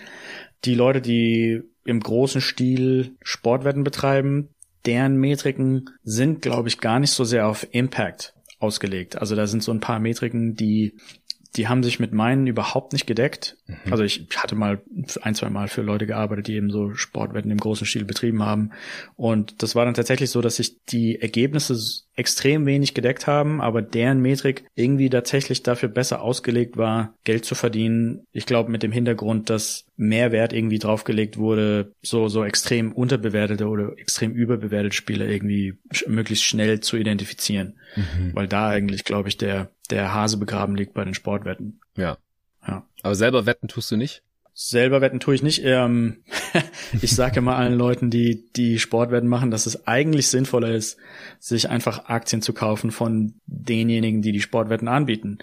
[0.65, 4.49] Die Leute, die im großen Stil Sportwetten betreiben,
[4.85, 9.17] deren Metriken sind, glaube ich, gar nicht so sehr auf Impact ausgelegt.
[9.17, 10.97] Also da sind so ein paar Metriken, die
[11.55, 13.56] die haben sich mit meinen überhaupt nicht gedeckt.
[13.67, 13.91] Mhm.
[13.91, 14.81] Also ich hatte mal
[15.21, 18.71] ein, zwei Mal für Leute gearbeitet, die eben so Sportwetten im großen Stil betrieben haben.
[19.15, 21.77] Und das war dann tatsächlich so, dass sich die Ergebnisse
[22.15, 27.53] extrem wenig gedeckt haben, aber deren Metrik irgendwie tatsächlich dafür besser ausgelegt war, Geld zu
[27.53, 28.25] verdienen.
[28.31, 33.67] Ich glaube mit dem Hintergrund, dass mehr Wert irgendwie draufgelegt wurde, so, so extrem unterbewertete
[33.67, 37.75] oder extrem überbewertete Spieler irgendwie möglichst schnell zu identifizieren.
[37.95, 38.31] Mhm.
[38.33, 41.79] Weil da eigentlich, glaube ich, der, der Hase begraben liegt bei den Sportwetten.
[41.95, 42.17] Ja.
[42.67, 42.85] Ja.
[43.03, 44.23] Aber selber wetten tust du nicht?
[44.53, 45.61] Selber wetten tue ich nicht.
[45.63, 46.23] Ähm,
[47.01, 50.97] ich sage immer allen Leuten, die die Sportwetten machen, dass es eigentlich sinnvoller ist,
[51.39, 55.37] sich einfach Aktien zu kaufen von denjenigen, die die Sportwetten anbieten,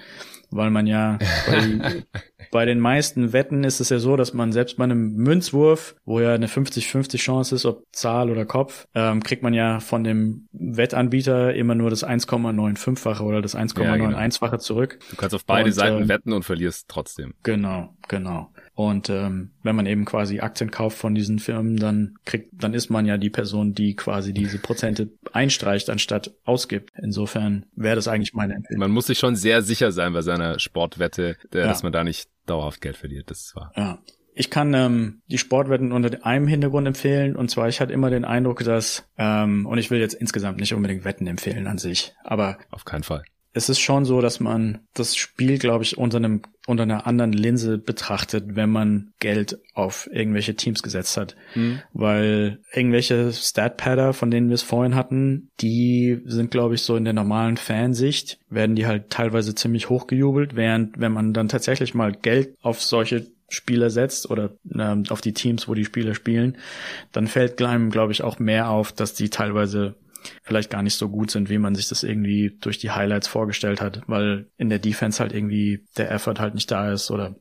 [0.51, 2.05] weil man ja bei,
[2.51, 6.20] bei den meisten Wetten ist es ja so, dass man selbst bei einem Münzwurf, wo
[6.20, 10.49] ja eine 50-50 Chance ist, ob Zahl oder Kopf, ähm, kriegt man ja von dem
[10.53, 14.57] Wettanbieter immer nur das 1,95-fache oder das 1,91-fache ja, genau.
[14.59, 14.99] zurück.
[15.11, 17.34] Du kannst auf beide und, Seiten äh, wetten und verlierst trotzdem.
[17.42, 18.53] Genau, genau.
[18.74, 22.90] Und ähm, wenn man eben quasi Aktien kauft von diesen Firmen, dann kriegt, dann ist
[22.90, 26.90] man ja die Person, die quasi diese Prozente einstreicht, anstatt ausgibt.
[27.00, 28.80] Insofern wäre das eigentlich meine Empfehlung.
[28.80, 31.66] Man muss sich schon sehr sicher sein bei seiner Sportwette, äh, ja.
[31.66, 33.30] dass man da nicht dauerhaft Geld verliert.
[33.30, 33.72] Das ist wahr.
[33.76, 33.98] Ja.
[34.36, 38.24] Ich kann ähm, die Sportwetten unter einem Hintergrund empfehlen und zwar ich hatte immer den
[38.24, 42.58] Eindruck, dass ähm, und ich will jetzt insgesamt nicht unbedingt Wetten empfehlen an sich, aber
[42.72, 43.22] auf keinen Fall
[43.55, 47.32] es ist schon so, dass man das Spiel, glaube ich, unter einem unter einer anderen
[47.32, 51.80] Linse betrachtet, wenn man Geld auf irgendwelche Teams gesetzt hat, mhm.
[51.92, 57.05] weil irgendwelche Stat-Padder, von denen wir es vorhin hatten, die sind, glaube ich, so in
[57.05, 62.12] der normalen Fansicht werden die halt teilweise ziemlich hochgejubelt, während wenn man dann tatsächlich mal
[62.12, 66.57] Geld auf solche Spieler setzt oder ähm, auf die Teams, wo die Spieler spielen,
[67.12, 69.96] dann fällt einem, glaube ich, auch mehr auf, dass die teilweise
[70.42, 73.80] vielleicht gar nicht so gut sind, wie man sich das irgendwie durch die Highlights vorgestellt
[73.80, 77.36] hat, weil in der Defense halt irgendwie der Effort halt nicht da ist oder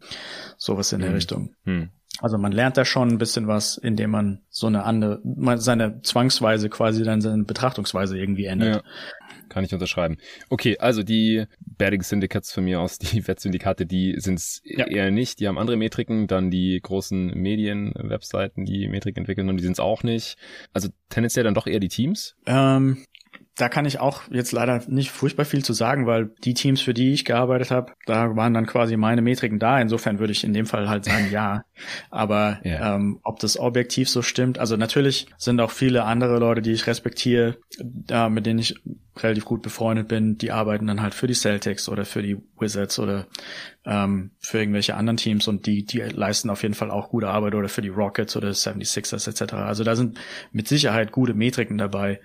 [0.57, 1.15] sowas in der mhm.
[1.15, 1.55] Richtung.
[1.65, 1.89] Mhm.
[2.24, 5.19] Also man lernt da schon ein bisschen was, indem man so eine andere,
[5.57, 8.78] seine Zwangsweise quasi dann seine Betrachtungsweise irgendwie ändert.
[8.78, 8.82] Ja.
[9.49, 10.17] Kann ich unterschreiben.
[10.49, 14.88] Okay, also die Betting Syndicates von mir aus, die Wettsyndikate, die sind es ja.
[14.88, 15.41] eher nicht.
[15.41, 19.82] Die haben andere Metriken, dann die großen Medien-Webseiten, die Metrik entwickeln und die sind es
[19.82, 20.38] auch nicht.
[20.71, 22.38] Also tendenziell dann doch eher die Teams.
[22.45, 23.03] Ähm,
[23.56, 26.95] da kann ich auch jetzt leider nicht furchtbar viel zu sagen, weil die Teams, für
[26.95, 29.80] die ich gearbeitet habe, da waren dann quasi meine Metriken da.
[29.80, 31.64] Insofern würde ich in dem Fall halt sagen, ja.
[32.10, 32.95] Aber ja.
[32.95, 36.88] Ähm, ob das objektiv so stimmt, also natürlich sind auch viele andere Leute, die ich
[36.88, 37.58] respektiere,
[38.10, 38.76] äh, mit denen ich
[39.18, 42.97] relativ gut befreundet bin, die arbeiten dann halt für die Celtics oder für die Wizards
[42.97, 43.28] oder
[43.86, 47.54] ähm, für irgendwelche anderen Teams und die, die leisten auf jeden Fall auch gute Arbeit
[47.54, 49.54] oder für die Rockets oder 76ers etc.
[49.54, 50.20] Also da sind
[50.51, 52.20] mit Sicherheit gute Metriken dabei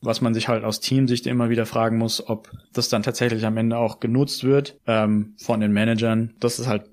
[0.00, 3.56] was man sich halt aus Teamsicht immer wieder fragen muss, ob das dann tatsächlich am
[3.56, 6.34] Ende auch genutzt wird ähm, von den Managern.
[6.38, 6.84] Das ist halt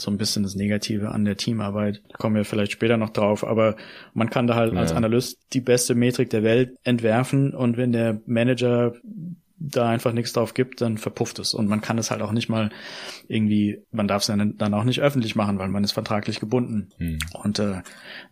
[0.00, 2.02] so ein bisschen das Negative an der Teamarbeit.
[2.08, 3.76] Da kommen wir vielleicht später noch drauf, aber
[4.14, 4.80] man kann da halt ja.
[4.80, 8.94] als Analyst die beste Metrik der Welt entwerfen und wenn der Manager
[9.58, 11.54] da einfach nichts drauf gibt, dann verpufft es.
[11.54, 12.70] Und man kann es halt auch nicht mal
[13.28, 16.90] irgendwie, man darf es dann, auch nicht öffentlich machen, weil man ist vertraglich gebunden.
[16.98, 17.18] Hm.
[17.42, 17.82] Und äh,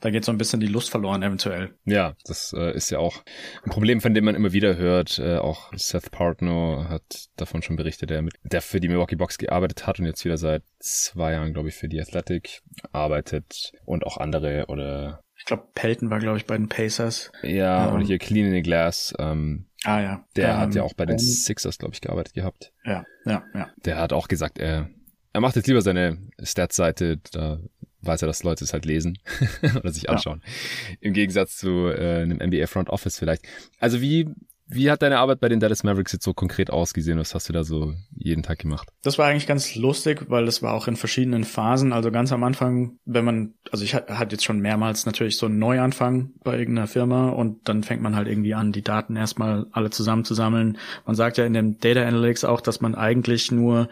[0.01, 1.75] da geht so ein bisschen die Lust verloren eventuell.
[1.85, 3.23] Ja, das äh, ist ja auch
[3.63, 5.19] ein Problem, von dem man immer wieder hört.
[5.19, 9.39] Äh, auch Seth Partner hat davon schon berichtet, der, mit, der für die Milwaukee Box
[9.39, 12.61] gearbeitet hat und jetzt wieder seit zwei Jahren, glaube ich, für die Athletic
[12.93, 17.31] arbeitet und auch andere oder ich glaube, Pelton war, glaube ich, bei den Pacers.
[17.43, 19.15] Ja, ähm, und hier Clean in the Glass.
[19.19, 20.25] Ähm, ah ja.
[20.37, 22.73] Der ähm, hat ja auch bei den Sixers, glaube ich, gearbeitet gehabt.
[22.85, 23.71] Ja, ja, ja.
[23.85, 24.91] Der hat auch gesagt, er,
[25.33, 27.61] er macht jetzt lieber seine Stats-Seite, da
[28.03, 29.19] weiß er, dass Leute es halt lesen
[29.77, 30.43] oder sich anschauen.
[30.45, 30.97] Ja.
[31.01, 33.47] Im Gegensatz zu äh, einem NBA Front Office vielleicht.
[33.79, 34.29] Also wie
[34.67, 37.19] wie hat deine Arbeit bei den Dallas Mavericks jetzt so konkret ausgesehen?
[37.19, 38.89] Was hast du da so jeden Tag gemacht?
[39.03, 41.93] Das war eigentlich ganz lustig, weil das war auch in verschiedenen Phasen.
[41.93, 45.59] Also ganz am Anfang, wenn man, also ich hatte jetzt schon mehrmals natürlich so einen
[45.59, 49.91] Neuanfang bei irgendeiner Firma und dann fängt man halt irgendwie an, die Daten erstmal alle
[49.91, 50.79] zusammenzusammeln.
[51.05, 53.89] Man sagt ja in dem Data Analytics auch, dass man eigentlich nur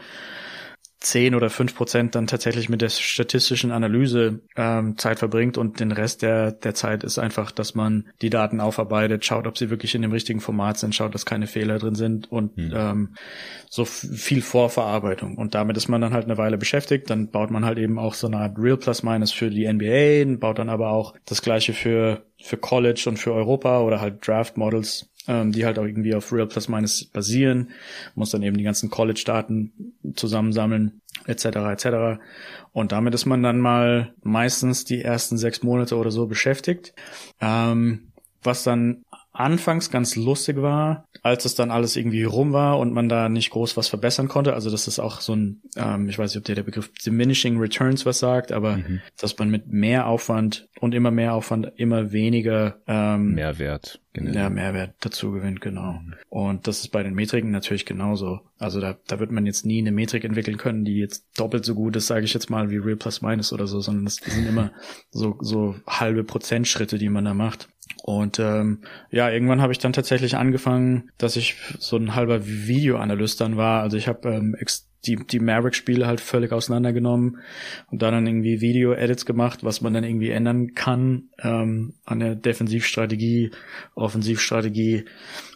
[1.02, 5.90] 10 oder 5 Prozent dann tatsächlich mit der statistischen Analyse ähm, Zeit verbringt und den
[5.90, 9.94] Rest der, der Zeit ist einfach, dass man die Daten aufarbeitet, schaut, ob sie wirklich
[9.94, 12.72] in dem richtigen Format sind, schaut, dass keine Fehler drin sind und mhm.
[12.74, 13.14] ähm,
[13.68, 15.36] so viel Vorverarbeitung.
[15.36, 17.10] Und damit ist man dann halt eine Weile beschäftigt.
[17.10, 20.36] Dann baut man halt eben auch so eine Art Real Plus Minus für die NBA,
[20.38, 24.56] baut dann aber auch das gleiche für für College und für Europa oder halt Draft
[24.56, 27.70] Models ähm, die halt auch irgendwie auf Real Plus Minus basieren,
[28.14, 31.44] muss dann eben die ganzen College-Daten zusammensammeln, etc.
[31.44, 32.20] etc.
[32.72, 36.94] Und damit ist man dann mal meistens die ersten sechs Monate oder so beschäftigt.
[37.40, 38.12] Ähm,
[38.42, 43.08] was dann anfangs ganz lustig war, als es dann alles irgendwie rum war und man
[43.08, 44.54] da nicht groß was verbessern konnte.
[44.54, 47.58] Also das ist auch so ein, ähm, ich weiß nicht, ob dir der Begriff Diminishing
[47.58, 49.00] Returns was sagt, aber mhm.
[49.18, 54.00] dass man mit mehr Aufwand und immer mehr Aufwand immer weniger ähm, Mehrwert.
[54.14, 54.32] Genau.
[54.38, 55.92] Ja, Mehrwert dazu gewinnt, genau.
[55.92, 56.14] Mhm.
[56.28, 58.40] Und das ist bei den Metriken natürlich genauso.
[58.58, 61.74] Also da, da wird man jetzt nie eine Metrik entwickeln können, die jetzt doppelt so
[61.74, 64.46] gut ist, sage ich jetzt mal, wie Real Plus Minus oder so, sondern das sind
[64.46, 64.72] immer
[65.10, 67.68] so, so halbe Prozentschritte, die man da macht.
[68.02, 68.80] Und ähm,
[69.10, 73.82] ja, irgendwann habe ich dann tatsächlich angefangen, dass ich so ein halber Videoanalyst dann war.
[73.82, 74.56] Also ich habe ähm,
[75.04, 77.38] die, die Maverick-Spiele halt völlig auseinandergenommen
[77.90, 82.34] und dann, dann irgendwie Video-Edits gemacht, was man dann irgendwie ändern kann ähm, an der
[82.34, 83.52] Defensivstrategie,
[83.94, 85.04] Offensivstrategie.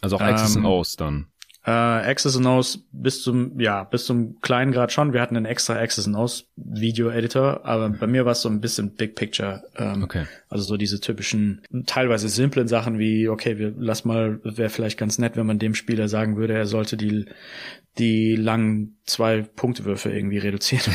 [0.00, 1.26] Also auch Access ähm, Aus dann.
[1.66, 5.12] Äh, Access and Aus bis zum, ja, bis zum kleinen Grad schon.
[5.12, 8.48] Wir hatten einen extra Access and Aus Video Editor, aber bei mir war es so
[8.48, 9.64] ein bisschen Big Picture.
[9.74, 10.26] Ähm, okay.
[10.48, 15.18] Also so diese typischen, teilweise simplen Sachen wie, okay, wir lass mal, wäre vielleicht ganz
[15.18, 17.26] nett, wenn man dem Spieler sagen würde, er sollte die,
[17.98, 20.84] die langen zwei Punktewürfe irgendwie reduzieren.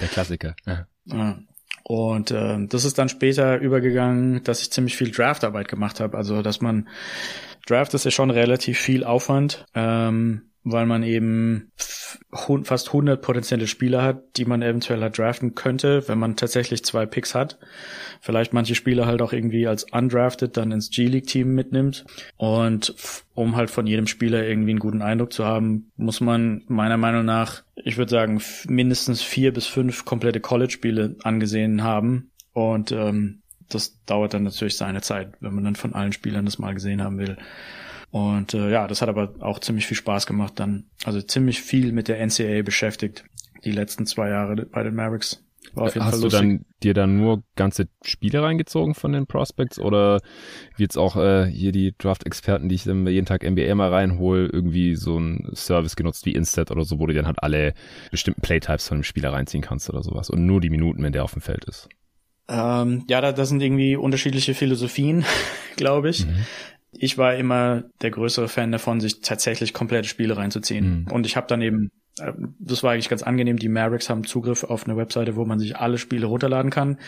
[0.00, 0.56] Der Klassiker.
[0.66, 0.88] Ja.
[1.06, 1.38] ja.
[1.84, 6.18] Und äh, das ist dann später übergegangen, dass ich ziemlich viel Draftarbeit gemacht habe.
[6.18, 6.88] Also dass man
[7.68, 11.70] Draft ist ja schon relativ viel Aufwand, ähm, weil man eben
[12.64, 17.06] fast 100 potenzielle Spieler hat, die man eventuell halt draften könnte, wenn man tatsächlich zwei
[17.06, 17.58] Picks hat.
[18.20, 22.04] Vielleicht manche Spieler halt auch irgendwie als undrafted dann ins G-League-Team mitnimmt.
[22.36, 22.94] Und
[23.34, 27.24] um halt von jedem Spieler irgendwie einen guten Eindruck zu haben, muss man meiner Meinung
[27.24, 32.30] nach, ich würde sagen, mindestens vier bis fünf komplette College-Spiele angesehen haben.
[32.52, 36.58] Und ähm, das dauert dann natürlich seine Zeit, wenn man dann von allen Spielern das
[36.58, 37.36] mal gesehen haben will.
[38.10, 40.86] Und äh, ja, das hat aber auch ziemlich viel Spaß gemacht dann.
[41.04, 43.24] Also ziemlich viel mit der NCAA beschäftigt,
[43.64, 45.44] die letzten zwei Jahre bei den Mavericks.
[45.74, 46.40] War auf jeden Hast Fall lustig.
[46.40, 50.20] du dann dir dann nur ganze Spiele reingezogen von den Prospects oder
[50.76, 54.46] wie jetzt auch äh, hier die Draft-Experten, die ich dann jeden Tag NBA mal reinhole,
[54.46, 57.74] irgendwie so ein Service genutzt wie Instat oder so, wo du dann halt alle
[58.10, 61.24] bestimmten Playtypes von dem Spieler reinziehen kannst oder sowas und nur die Minuten, wenn der
[61.24, 61.88] auf dem Feld ist?
[62.48, 65.24] Ähm, ja, da, das sind irgendwie unterschiedliche Philosophien,
[65.76, 66.26] glaube ich.
[66.26, 66.46] Mhm.
[66.92, 71.02] Ich war immer der größere Fan davon, sich tatsächlich komplette Spiele reinzuziehen.
[71.02, 71.12] Mhm.
[71.12, 74.64] Und ich habe dann eben, äh, das war eigentlich ganz angenehm, die Mavericks haben Zugriff
[74.64, 76.98] auf eine Webseite, wo man sich alle Spiele runterladen kann.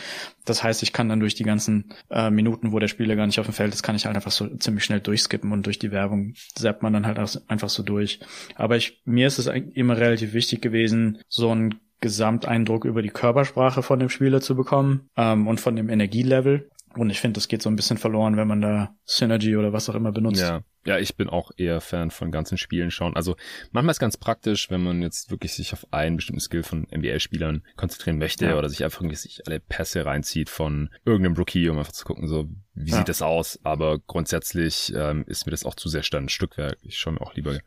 [0.44, 3.40] Das heißt, ich kann dann durch die ganzen äh, Minuten, wo der Spieler gar nicht
[3.40, 5.90] auf dem Feld ist, kann ich halt einfach so ziemlich schnell durchskippen und durch die
[5.90, 7.18] Werbung zappt man dann halt
[7.48, 8.20] einfach so durch.
[8.56, 13.82] Aber ich, mir ist es immer relativ wichtig gewesen, so ein Gesamteindruck über die Körpersprache
[13.82, 16.70] von dem Spieler zu bekommen ähm, und von dem Energielevel.
[16.96, 19.88] Und ich finde, das geht so ein bisschen verloren, wenn man da Synergy oder was
[19.88, 20.40] auch immer benutzt.
[20.40, 23.14] Ja, ja, ich bin auch eher Fan von ganzen Spielen schauen.
[23.14, 23.36] Also
[23.70, 27.62] manchmal ist ganz praktisch, wenn man jetzt wirklich sich auf einen bestimmten Skill von NBA-Spielern
[27.76, 28.56] konzentrieren möchte ja.
[28.56, 32.26] oder sich einfach irgendwie sich alle Pässe reinzieht von irgendeinem Rookie, um einfach zu gucken,
[32.28, 32.96] so wie ja.
[32.96, 33.60] sieht das aus.
[33.62, 36.78] Aber grundsätzlich ähm, ist mir das auch zu sehr Standardstückwerk.
[36.82, 37.58] Ich schaue mir auch lieber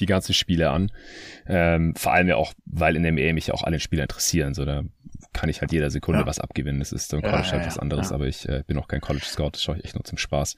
[0.00, 0.90] die ganzen Spiele an.
[1.46, 4.54] Ähm, vor allem ja auch, weil in der NBA mich ja auch alle Spieler interessieren.
[4.54, 4.84] So, da
[5.34, 6.26] kann ich halt jeder Sekunde ja.
[6.26, 6.80] was abgewinnen.
[6.80, 9.50] Das ist dann College halt was anderes, aber ich äh, bin auch kein College Scout,
[9.52, 10.56] das schaue ich echt nur zum Spaß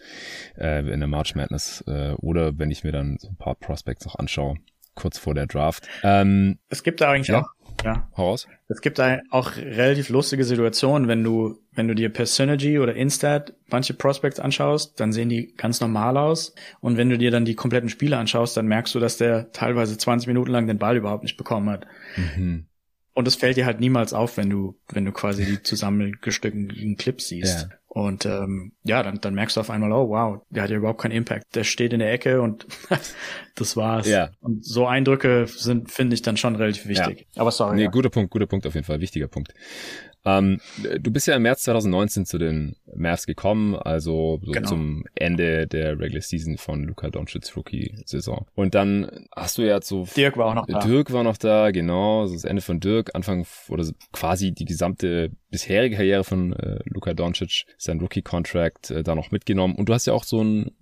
[0.59, 4.05] äh, in der March Madness äh, oder wenn ich mir dann so ein paar Prospects
[4.05, 4.57] noch anschaue,
[4.95, 5.89] kurz vor der Draft.
[6.05, 7.41] Ähm, es gibt da eigentlich ja.
[7.41, 8.09] auch ja.
[8.15, 8.49] Heraus.
[8.69, 12.95] Es gibt da auch relativ lustige Situationen, wenn du, wenn du dir per Synergy oder
[12.95, 16.55] Instat manche Prospects anschaust, dann sehen die ganz normal aus.
[16.81, 19.97] Und wenn du dir dann die kompletten Spiele anschaust, dann merkst du, dass der teilweise
[19.97, 21.87] 20 Minuten lang den Ball überhaupt nicht bekommen hat.
[22.17, 22.67] Mhm.
[23.17, 27.29] Und es fällt dir halt niemals auf, wenn du, wenn du quasi die zusammengestückten Clips
[27.29, 27.63] siehst.
[27.63, 27.77] Ja.
[27.89, 31.01] Und ähm, ja, dann, dann merkst du auf einmal, oh wow, der hat ja überhaupt
[31.01, 31.47] keinen Impact.
[31.55, 32.67] Der steht in der Ecke und
[33.55, 34.07] das war's.
[34.07, 34.33] Ja.
[34.41, 37.27] Und so Eindrücke sind, finde ich, dann schon relativ wichtig.
[37.33, 37.41] Ja.
[37.41, 37.77] Aber sorry.
[37.77, 37.91] Nee, ja.
[37.91, 39.55] guter Punkt, guter Punkt auf jeden Fall, wichtiger Punkt.
[40.27, 40.61] Ähm,
[41.01, 44.69] du bist ja im März 2019 zu den Mavs gekommen, also so genau.
[44.69, 48.47] zum Ende der Regular Season von Luka Doncic's Rookie-Saison.
[48.55, 50.07] Und dann hast du ja so...
[50.17, 50.81] Dirk war auch noch da.
[50.81, 52.29] Dirk war noch da, genau.
[52.29, 57.65] Das Ende von Dirk, Anfang oder quasi die gesamte bisherige Karriere von äh, Luka Doncic,
[57.79, 59.77] sein Rookie-Contract äh, da noch mitgenommen.
[59.77, 60.73] Und du hast ja auch so ein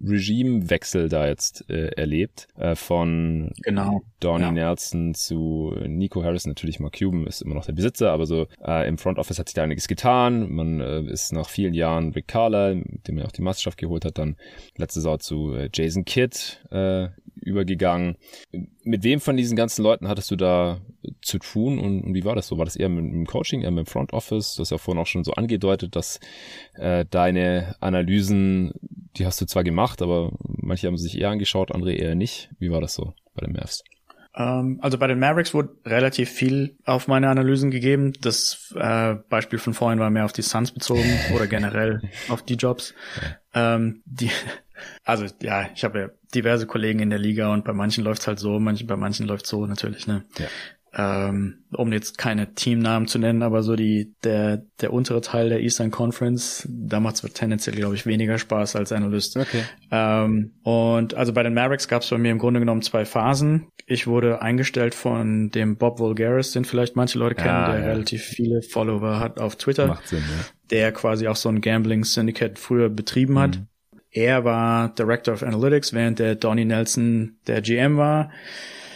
[0.00, 4.02] Regimewechsel da jetzt äh, erlebt äh, von genau.
[4.20, 4.52] Donnie ja.
[4.52, 6.46] Nelson zu Nico Harris.
[6.46, 9.48] Natürlich Mark Cuban ist immer noch der Besitzer, aber so äh, im Front Office hat
[9.48, 10.50] sich da einiges getan.
[10.50, 14.18] Man äh, ist nach vielen Jahren Rick Carlisle, dem er auch die Meisterschaft geholt hat,
[14.18, 14.36] dann
[14.76, 17.08] letzte Saison zu äh, Jason Kidd äh,
[17.44, 18.16] übergegangen.
[18.82, 20.80] Mit wem von diesen ganzen Leuten hattest du da
[21.22, 22.58] zu tun und, und wie war das so?
[22.58, 24.54] War das eher mit dem Coaching, eher mit dem Front Office?
[24.54, 26.20] Du hast ja vorhin auch schon so angedeutet, dass
[26.74, 28.72] äh, deine Analysen,
[29.16, 32.50] die hast du zwar gemacht, aber manche haben sich eher angeschaut, andere eher nicht.
[32.58, 33.84] Wie war das so bei den Mavs?
[34.36, 38.12] Ähm, also bei den Mavericks wurde relativ viel auf meine Analysen gegeben.
[38.20, 42.54] Das äh, Beispiel von vorhin war mehr auf die Suns bezogen oder generell auf die
[42.54, 42.94] Jobs.
[43.54, 44.30] Ähm, die,
[45.04, 48.38] also ja, ich habe ja diverse Kollegen in der Liga und bei manchen läuft's halt
[48.38, 50.24] so, manchen, bei manchen läuft's so natürlich, ne?
[50.38, 50.46] Ja
[50.96, 55.60] ähm, um jetzt keine Teamnamen zu nennen, aber so die der der untere Teil der
[55.60, 59.36] Eastern Conference, da macht es tendenziell glaube ich weniger Spaß als Analyst.
[59.36, 59.64] Okay.
[59.90, 63.66] Ähm, und also bei den Mavericks gab es bei mir im Grunde genommen zwei Phasen.
[63.86, 67.86] Ich wurde eingestellt von dem Bob Vulgaris, den vielleicht manche Leute kennen, ah, der ja.
[67.86, 70.44] relativ viele Follower hat auf Twitter, Macht Sinn, ja.
[70.70, 73.58] der quasi auch so ein Gambling Syndicate früher betrieben hat.
[73.58, 73.66] Mhm.
[74.14, 78.30] Er war Director of Analytics, während der Donnie Nelson der GM war.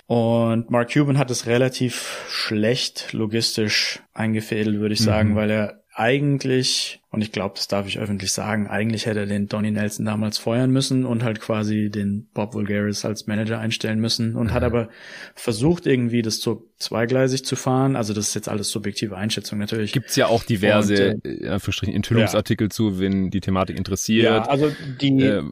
[0.07, 5.35] Und Mark Cuban hat es relativ schlecht logistisch eingefädelt, würde ich sagen, mhm.
[5.35, 9.49] weil er eigentlich, und ich glaube, das darf ich öffentlich sagen, eigentlich hätte er den
[9.49, 14.37] Donny Nelson damals feuern müssen und halt quasi den Bob Vulgaris als Manager einstellen müssen
[14.37, 14.53] und mhm.
[14.53, 14.91] hat aber
[15.35, 17.97] versucht, irgendwie das so zweigleisig zu fahren.
[17.97, 19.93] Also das ist jetzt alles subjektive Einschätzung natürlich.
[19.93, 22.71] Gibt's ja auch diverse und, äh, Enthüllungsartikel ja.
[22.71, 24.25] zu, wenn die Thematik interessiert.
[24.25, 24.71] Ja, also
[25.01, 25.43] die äh,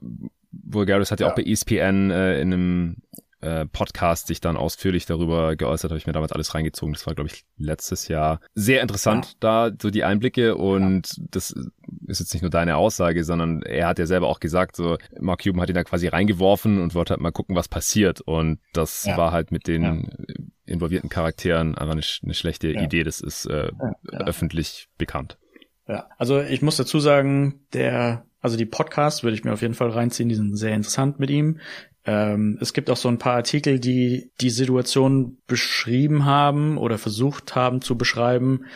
[0.53, 2.97] Vulgaris hat ja, ja, auch bei ESPN äh, in einem
[3.47, 6.95] äh, Podcast sich dann ausführlich darüber geäußert, habe ich mir damals alles reingezogen.
[6.95, 9.33] Das war, glaube ich, letztes Jahr sehr interessant, ja.
[9.69, 11.25] da so die Einblicke und ja.
[11.31, 11.55] das
[12.09, 15.45] ist jetzt nicht nur deine Aussage, sondern er hat ja selber auch gesagt, so Mark
[15.45, 19.05] Cuban hat ihn da quasi reingeworfen und wollte halt mal gucken, was passiert und das
[19.05, 19.17] ja.
[19.17, 20.11] war halt mit den
[20.65, 23.05] involvierten Charakteren einfach eine, eine schlechte Idee.
[23.05, 23.71] Das ist äh,
[24.11, 25.39] öffentlich bekannt.
[25.87, 29.75] Ja, also ich muss dazu sagen, der also die Podcasts würde ich mir auf jeden
[29.75, 31.59] Fall reinziehen, die sind sehr interessant mit ihm.
[32.07, 37.55] Ähm, es gibt auch so ein paar Artikel, die die Situation beschrieben haben oder versucht
[37.57, 38.67] haben zu beschreiben,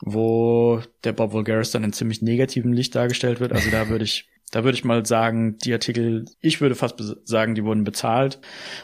[0.00, 3.52] wo der Bob Vulgaris dann in ziemlich negativem Licht dargestellt wird.
[3.52, 7.56] Also da würde ich da würde ich mal sagen, die Artikel, ich würde fast sagen,
[7.56, 8.38] die wurden bezahlt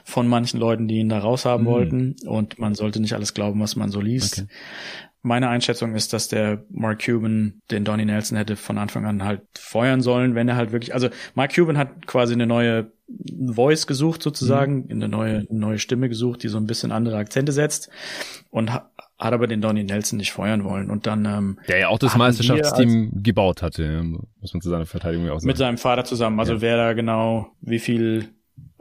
[0.05, 1.70] von manchen Leuten, die ihn da raushaben mhm.
[1.70, 2.16] wollten.
[2.26, 4.40] Und man sollte nicht alles glauben, was man so liest.
[4.40, 4.48] Okay.
[5.22, 9.42] Meine Einschätzung ist, dass der Mark Cuban den Donnie Nelson hätte von Anfang an halt
[9.56, 12.90] feuern sollen, wenn er halt wirklich, also Mark Cuban hat quasi eine neue
[13.54, 14.90] Voice gesucht sozusagen, mhm.
[14.90, 17.88] eine neue, neue Stimme gesucht, die so ein bisschen andere Akzente setzt
[18.50, 21.88] und ha hat aber den Donnie Nelson nicht feuern wollen und dann ähm, der ja
[21.88, 24.02] auch das Meisterschaftsteam gebaut hatte,
[24.40, 25.46] muss man zu seiner Verteidigung auch sagen.
[25.46, 26.60] Mit seinem Vater zusammen, also ja.
[26.60, 28.30] wer da genau wie viel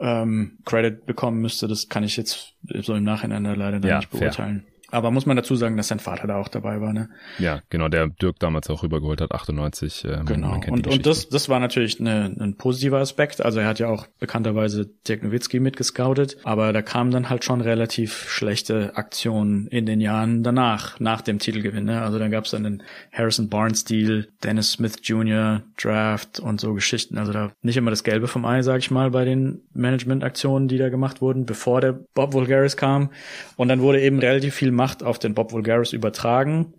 [0.00, 4.62] ähm, Credit bekommen müsste, das kann ich jetzt so im Nachhinein leider ja, nicht beurteilen.
[4.62, 4.71] Fair.
[4.92, 7.08] Aber muss man dazu sagen, dass sein Vater da auch dabei war, ne?
[7.38, 10.04] Ja, genau, der Dirk damals auch rübergeholt hat, 98.
[10.04, 10.60] Äh, genau.
[10.68, 13.42] und, und das, das war natürlich eine, ein positiver Aspekt.
[13.42, 17.62] Also er hat ja auch bekannterweise Dirk Nowitzki mitgescoutet, aber da kamen dann halt schon
[17.62, 21.84] relativ schlechte Aktionen in den Jahren danach, nach dem Titelgewinn.
[21.84, 22.02] Ne?
[22.02, 22.82] Also dann gab es dann den
[23.12, 25.62] Harrison Barnes Deal, Dennis Smith Jr.
[25.80, 27.16] Draft und so Geschichten.
[27.16, 30.76] Also da nicht immer das Gelbe vom Ei, sag ich mal, bei den Management-Aktionen, die
[30.76, 33.10] da gemacht wurden, bevor der Bob Vulgaris kam.
[33.56, 36.74] Und dann wurde eben relativ viel Macht auf den Bob Vulgaris übertragen.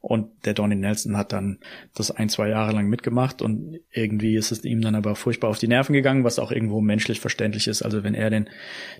[0.00, 1.60] Und der Donnie Nelson hat dann
[1.94, 5.60] das ein, zwei Jahre lang mitgemacht und irgendwie ist es ihm dann aber furchtbar auf
[5.60, 7.82] die Nerven gegangen, was auch irgendwo menschlich verständlich ist.
[7.82, 8.50] Also wenn er den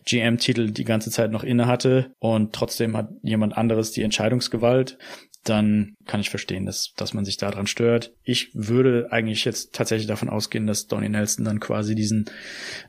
[0.07, 4.97] GM-Titel die ganze Zeit noch inne hatte und trotzdem hat jemand anderes die Entscheidungsgewalt,
[5.45, 8.13] dann kann ich verstehen, dass, dass man sich daran stört.
[8.23, 12.27] Ich würde eigentlich jetzt tatsächlich davon ausgehen, dass Donnie Nelson dann quasi diesen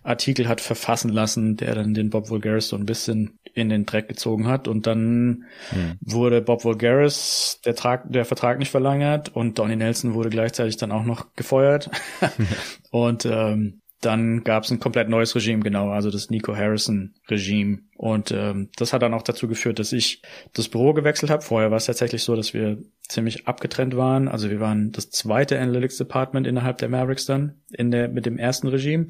[0.04, 4.08] Artikel hat verfassen lassen, der dann den Bob Vulgaris so ein bisschen in den Dreck
[4.08, 4.68] gezogen hat.
[4.68, 5.98] Und dann hm.
[6.02, 10.92] wurde Bob Vulgaris der, Trag, der Vertrag nicht verlängert und Donnie Nelson wurde gleichzeitig dann
[10.92, 11.90] auch noch gefeuert.
[12.92, 17.80] und ähm, dann gab es ein komplett neues Regime, genau, also das Nico Harrison-Regime.
[17.98, 20.22] Und ähm, das hat dann auch dazu geführt, dass ich
[20.54, 21.42] das Büro gewechselt habe.
[21.42, 22.78] Vorher war es tatsächlich so, dass wir
[23.08, 24.28] ziemlich abgetrennt waren.
[24.28, 28.38] Also wir waren das zweite Analytics Department innerhalb der Mavericks dann in der mit dem
[28.38, 29.08] ersten Regime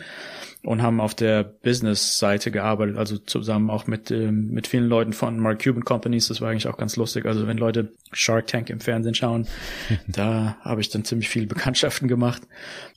[0.66, 5.40] und haben auf der Business-Seite gearbeitet, also zusammen auch mit ähm, mit vielen Leuten von
[5.40, 6.28] Mark Cuban Companies.
[6.28, 7.26] Das war eigentlich auch ganz lustig.
[7.26, 9.48] Also wenn Leute Shark Tank im Fernsehen schauen,
[10.08, 12.42] da habe ich dann ziemlich viele Bekanntschaften gemacht.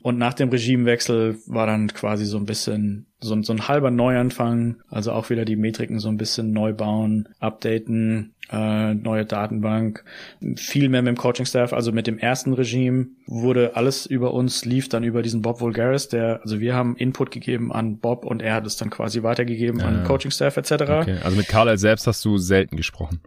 [0.02, 4.76] Und nach dem Regimewechsel war dann quasi so ein bisschen so, so ein halber Neuanfang,
[4.88, 10.04] also auch wieder die Metriken so ein bisschen neu bauen, updaten, äh, neue Datenbank,
[10.56, 14.88] viel mehr mit dem Coaching-Staff, also mit dem ersten Regime wurde alles über uns, lief
[14.88, 18.54] dann über diesen Bob Vulgaris, der, also wir haben Input gegeben an Bob und er
[18.54, 20.72] hat es dann quasi weitergegeben ja, an Coaching-Staff etc.
[20.72, 21.16] Okay.
[21.22, 23.20] Also mit Carl selbst hast du selten gesprochen.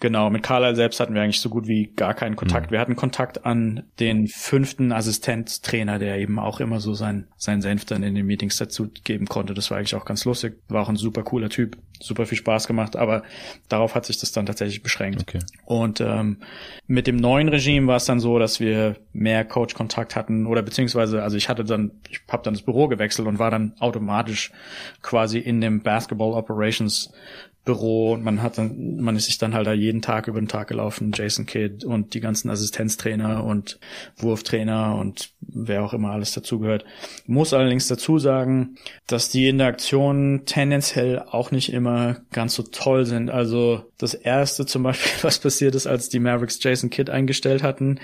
[0.00, 2.66] Genau, mit Carlyle selbst hatten wir eigentlich so gut wie gar keinen Kontakt.
[2.66, 2.72] Mhm.
[2.72, 7.84] Wir hatten Kontakt an den fünften Assistenztrainer, der eben auch immer so sein, sein Senf
[7.84, 9.54] dann in den Meetings dazu geben konnte.
[9.54, 10.58] Das war eigentlich auch ganz lustig.
[10.68, 11.76] War auch ein super cooler Typ.
[12.00, 13.22] super viel Spaß gemacht, aber
[13.68, 15.20] darauf hat sich das dann tatsächlich beschränkt.
[15.20, 15.40] Okay.
[15.66, 16.38] Und ähm,
[16.86, 21.22] mit dem neuen Regime war es dann so, dass wir mehr Coach-Kontakt hatten oder beziehungsweise,
[21.22, 24.50] also ich hatte dann, ich habe dann das Büro gewechselt und war dann automatisch
[25.02, 27.12] quasi in dem Basketball Operations
[27.70, 30.48] Büro und man hat dann, man ist sich dann halt da jeden Tag über den
[30.48, 33.78] Tag gelaufen, Jason Kidd und die ganzen Assistenztrainer und
[34.16, 36.84] Wurftrainer und wer auch immer alles dazugehört.
[37.26, 38.74] Muss allerdings dazu sagen,
[39.06, 43.30] dass die Interaktionen tendenziell auch nicht immer ganz so toll sind.
[43.30, 48.00] Also das erste zum Beispiel, was passiert ist, als die Mavericks Jason Kidd eingestellt hatten,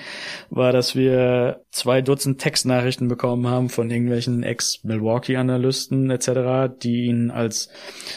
[0.51, 7.69] war, dass wir zwei Dutzend Textnachrichten bekommen haben von irgendwelchen Ex-Milwaukee-Analysten etc., die ihn als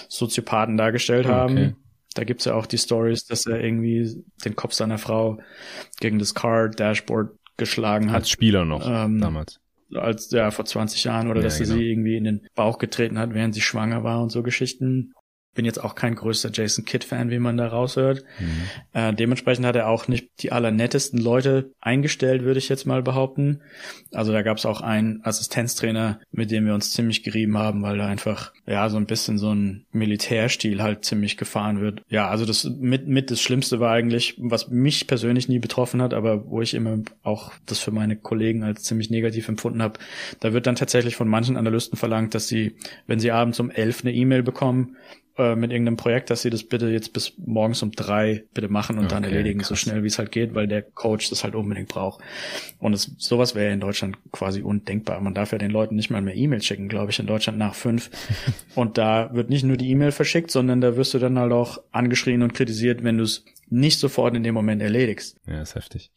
[0.09, 1.38] Soziopathen dargestellt haben.
[1.45, 1.75] Okay.
[2.15, 5.39] Da gibt's ja auch die Stories, dass er irgendwie den Kopf seiner Frau
[5.99, 8.21] gegen das Car-Dashboard geschlagen hat.
[8.21, 9.59] Als Spieler noch ähm, damals.
[9.93, 11.77] Als ja vor 20 Jahren oder ja, dass er genau.
[11.77, 15.13] sie irgendwie in den Bauch getreten hat, während sie schwanger war und so Geschichten
[15.59, 18.23] bin jetzt auch kein größter Jason Kidd-Fan, wie man da raushört.
[18.39, 18.61] Mhm.
[18.93, 23.59] Äh, dementsprechend hat er auch nicht die allernettesten Leute eingestellt, würde ich jetzt mal behaupten.
[24.13, 27.97] Also da gab es auch einen Assistenztrainer, mit dem wir uns ziemlich gerieben haben, weil
[27.97, 32.03] da einfach ja so ein bisschen so ein Militärstil halt ziemlich gefahren wird.
[32.07, 36.13] Ja, also das mit mit das Schlimmste war eigentlich, was mich persönlich nie betroffen hat,
[36.13, 39.99] aber wo ich immer auch das für meine Kollegen als ziemlich negativ empfunden habe.
[40.39, 44.05] Da wird dann tatsächlich von manchen Analysten verlangt, dass sie, wenn sie abends um elf
[44.05, 44.95] eine E-Mail bekommen,
[45.39, 48.97] äh, mit irgendeinem Projekt, dass sie das bitte jetzt bis morgens um drei bitte machen
[48.97, 49.69] und okay, dann erledigen, krass.
[49.69, 52.21] so schnell wie es halt geht, weil der Coach das halt unbedingt braucht.
[52.77, 55.21] Und es, sowas wäre in Deutschland quasi undenkbar.
[55.21, 57.73] Man darf ja den Leuten nicht mal mehr E-Mail schicken, glaube ich, in Deutschland nach
[57.73, 58.09] fünf.
[58.75, 61.81] und da wird nicht nur die E-Mail verschickt, sondern da wirst du dann halt auch
[61.91, 65.37] angeschrien und kritisiert, wenn du es nicht sofort in dem Moment erledigst.
[65.47, 66.11] Ja, ist heftig.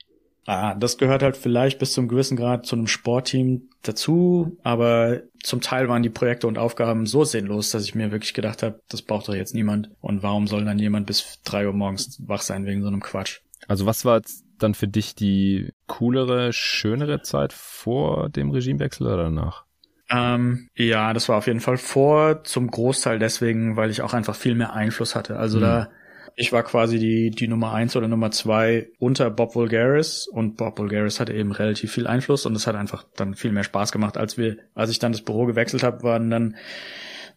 [0.46, 5.60] Ah, das gehört halt vielleicht bis zum gewissen Grad zu einem Sportteam dazu, aber zum
[5.60, 9.02] Teil waren die Projekte und Aufgaben so sinnlos, dass ich mir wirklich gedacht habe, das
[9.02, 9.90] braucht doch jetzt niemand.
[10.00, 13.40] Und warum soll dann jemand bis drei Uhr morgens wach sein wegen so einem Quatsch?
[13.68, 19.24] Also was war jetzt dann für dich die coolere, schönere Zeit vor dem Regimewechsel oder
[19.24, 19.64] danach?
[20.10, 24.34] Ähm, ja, das war auf jeden Fall vor, zum Großteil deswegen, weil ich auch einfach
[24.34, 25.38] viel mehr Einfluss hatte.
[25.38, 25.62] Also mhm.
[25.62, 25.88] da
[26.36, 30.78] ich war quasi die, die Nummer eins oder Nummer zwei unter Bob Vulgaris und Bob
[30.78, 34.16] Vulgaris hatte eben relativ viel Einfluss und es hat einfach dann viel mehr Spaß gemacht,
[34.16, 36.56] als wir, als ich dann das Büro gewechselt habe, waren dann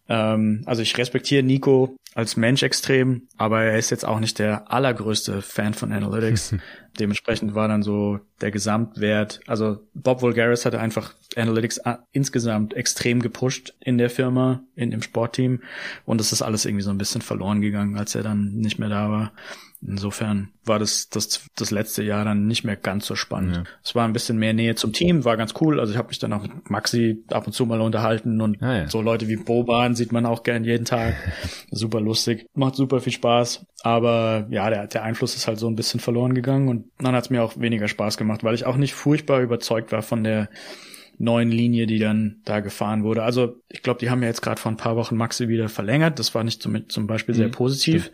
[0.07, 4.71] ähm, also ich respektiere Nico als Mensch extrem, aber er ist jetzt auch nicht der
[4.71, 6.55] allergrößte Fan von Analytics.
[6.99, 11.81] Dementsprechend war dann so der Gesamtwert, also Bob Vulgaris hatte einfach Analytics
[12.13, 15.61] insgesamt extrem gepusht in der Firma, in dem Sportteam
[16.05, 18.89] und es ist alles irgendwie so ein bisschen verloren gegangen, als er dann nicht mehr
[18.89, 19.33] da war.
[19.87, 23.55] Insofern war das, das das letzte Jahr dann nicht mehr ganz so spannend.
[23.57, 23.63] Ja.
[23.83, 25.79] Es war ein bisschen mehr Nähe zum Team, war ganz cool.
[25.79, 28.77] Also ich habe mich dann auch mit Maxi ab und zu mal unterhalten und ah,
[28.77, 28.87] ja.
[28.87, 31.15] so Leute wie Boban sieht man auch gern jeden Tag.
[31.71, 33.65] super lustig, macht super viel Spaß.
[33.83, 37.25] Aber ja, der, der Einfluss ist halt so ein bisschen verloren gegangen und dann hat
[37.25, 40.49] es mir auch weniger Spaß gemacht, weil ich auch nicht furchtbar überzeugt war von der
[41.17, 43.23] neuen Linie, die dann da gefahren wurde.
[43.23, 46.19] Also ich glaube, die haben ja jetzt gerade vor ein paar Wochen Maxi wieder verlängert.
[46.19, 48.11] Das war nicht zum, zum Beispiel sehr mhm, positiv.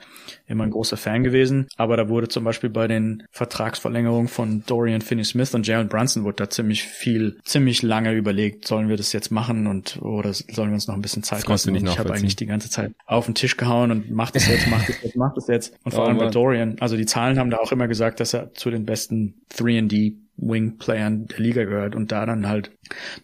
[0.48, 1.68] Immer ein großer Fan gewesen.
[1.78, 6.38] Aber da wurde zum Beispiel bei den Vertragsverlängerungen von Dorian Finney-Smith und Jalen Brunson wurde
[6.38, 10.76] da ziemlich viel, ziemlich lange überlegt, sollen wir das jetzt machen und oder sollen wir
[10.76, 11.76] uns noch ein bisschen Zeit das lassen?
[11.76, 14.86] Ich habe eigentlich die ganze Zeit auf den Tisch gehauen und mach das jetzt, mach
[14.86, 15.74] das jetzt, mach das jetzt.
[15.84, 18.34] Und vor oh, allem bei Dorian, also die Zahlen haben da auch immer gesagt, dass
[18.34, 22.72] er zu den besten 3D Wing-Playern der Liga gehört und da dann halt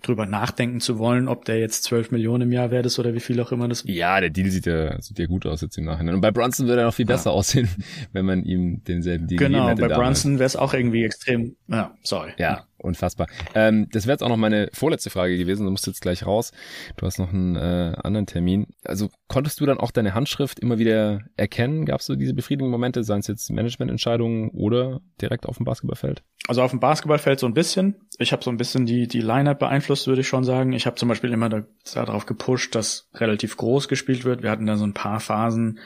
[0.01, 3.19] drüber nachdenken zu wollen, ob der jetzt 12 Millionen im Jahr wert ist oder wie
[3.19, 3.83] viel auch immer das.
[3.85, 6.15] Ja, der Deal sieht ja, sieht ja gut aus jetzt im Nachhinein.
[6.15, 7.35] Und bei Brunson würde er noch viel besser ja.
[7.35, 7.67] aussehen,
[8.13, 9.81] wenn man ihm denselben Deal genau, gegeben hätte.
[9.81, 12.31] Genau, bei Brunson wäre es auch irgendwie extrem, ja, sorry.
[12.37, 13.27] Ja, unfassbar.
[13.55, 15.65] Ähm, das wäre jetzt auch noch meine vorletzte Frage gewesen.
[15.65, 16.51] Du musst jetzt gleich raus.
[16.95, 18.67] Du hast noch einen äh, anderen Termin.
[18.83, 21.85] Also konntest du dann auch deine Handschrift immer wieder erkennen?
[21.85, 26.23] Gab es so diese befriedigenden Momente, seien es jetzt Managemententscheidungen oder direkt auf dem Basketballfeld?
[26.47, 27.95] Also auf dem Basketballfeld so ein bisschen.
[28.19, 30.71] Ich habe so ein bisschen die die Line-up beeinflusst, würde ich schon sagen.
[30.73, 31.63] Ich habe zum Beispiel immer da,
[31.93, 34.43] darauf gepusht, dass relativ groß gespielt wird.
[34.43, 35.79] Wir hatten da so ein paar Phasen,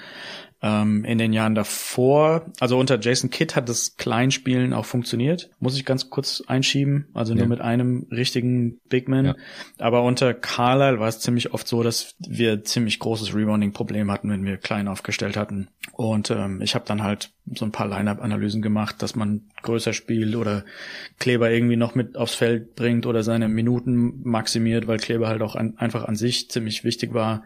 [0.61, 5.49] ähm, in den Jahren davor, also unter Jason Kidd hat das Kleinspielen auch funktioniert.
[5.59, 7.49] Muss ich ganz kurz einschieben, also nur ja.
[7.49, 9.25] mit einem richtigen Big Man.
[9.25, 9.35] Ja.
[9.79, 14.45] Aber unter Carlisle war es ziemlich oft so, dass wir ziemlich großes Rebounding-Problem hatten, wenn
[14.45, 15.69] wir klein aufgestellt hatten.
[15.93, 20.35] Und ähm, ich habe dann halt so ein paar Line-Up-Analysen gemacht, dass man größer spielt
[20.35, 20.65] oder
[21.19, 25.55] Kleber irgendwie noch mit aufs Feld bringt oder seine Minuten maximiert, weil Kleber halt auch
[25.55, 27.43] an, einfach an sich ziemlich wichtig war.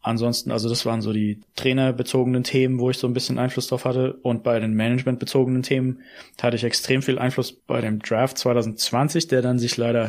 [0.00, 3.84] Ansonsten, also das waren so die trainerbezogenen Themen, wo ich so ein bisschen Einfluss drauf
[3.84, 4.14] hatte.
[4.22, 6.00] Und bei den managementbezogenen Themen
[6.40, 10.08] hatte ich extrem viel Einfluss bei dem Draft 2020, der dann sich leider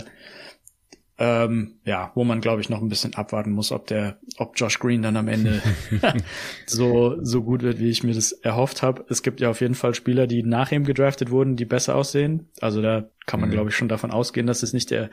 [1.20, 4.80] ähm, ja, wo man glaube ich noch ein bisschen abwarten muss, ob der, ob Josh
[4.80, 5.61] Green dann am Ende
[6.66, 9.05] so so gut wird, wie ich mir das erhofft habe.
[9.09, 12.49] Es gibt ja auf jeden Fall Spieler, die nach ihm gedraftet wurden, die besser aussehen.
[12.61, 13.53] Also da kann man mhm.
[13.53, 15.09] glaube ich schon davon ausgehen, dass es nicht der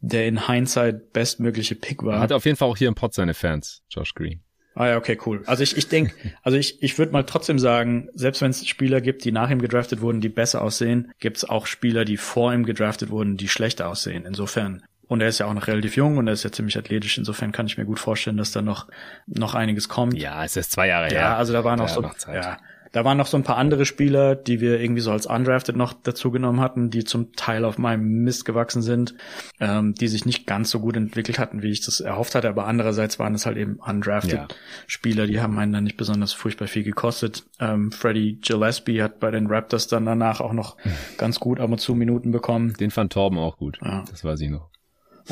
[0.00, 2.20] der in Hindsight bestmögliche Pick war.
[2.20, 4.40] Hat auf jeden Fall auch hier im Pod seine Fans, Josh Green.
[4.74, 5.42] Ah ja, okay, cool.
[5.46, 9.00] Also ich, ich denke, also ich, ich würde mal trotzdem sagen, selbst wenn es Spieler
[9.00, 12.52] gibt, die nach ihm gedraftet wurden, die besser aussehen, gibt es auch Spieler, die vor
[12.52, 14.24] ihm gedraftet wurden, die schlechter aussehen.
[14.26, 17.18] Insofern und er ist ja auch noch relativ jung und er ist ja ziemlich athletisch.
[17.18, 18.88] Insofern kann ich mir gut vorstellen, dass da noch,
[19.26, 20.14] noch einiges kommt.
[20.14, 21.20] Ja, es ist zwei Jahre her.
[21.20, 22.58] Ja, also da war noch so, noch ja,
[22.94, 25.94] da waren noch so ein paar andere Spieler, die wir irgendwie so als undrafted noch
[25.94, 29.14] dazu genommen hatten, die zum Teil auf meinem Mist gewachsen sind,
[29.58, 32.48] ähm, die sich nicht ganz so gut entwickelt hatten, wie ich das erhofft hatte.
[32.48, 34.48] Aber andererseits waren es halt eben undrafted ja.
[34.86, 37.44] Spieler, die haben einen dann nicht besonders furchtbar viel gekostet.
[37.58, 40.76] Ähm, Freddie Gillespie hat bei den Raptors dann danach auch noch
[41.18, 42.74] ganz gut ab und zu Minuten bekommen.
[42.74, 43.76] Den fand Torben auch gut.
[43.82, 44.04] Ja.
[44.08, 44.70] Das weiß ich noch.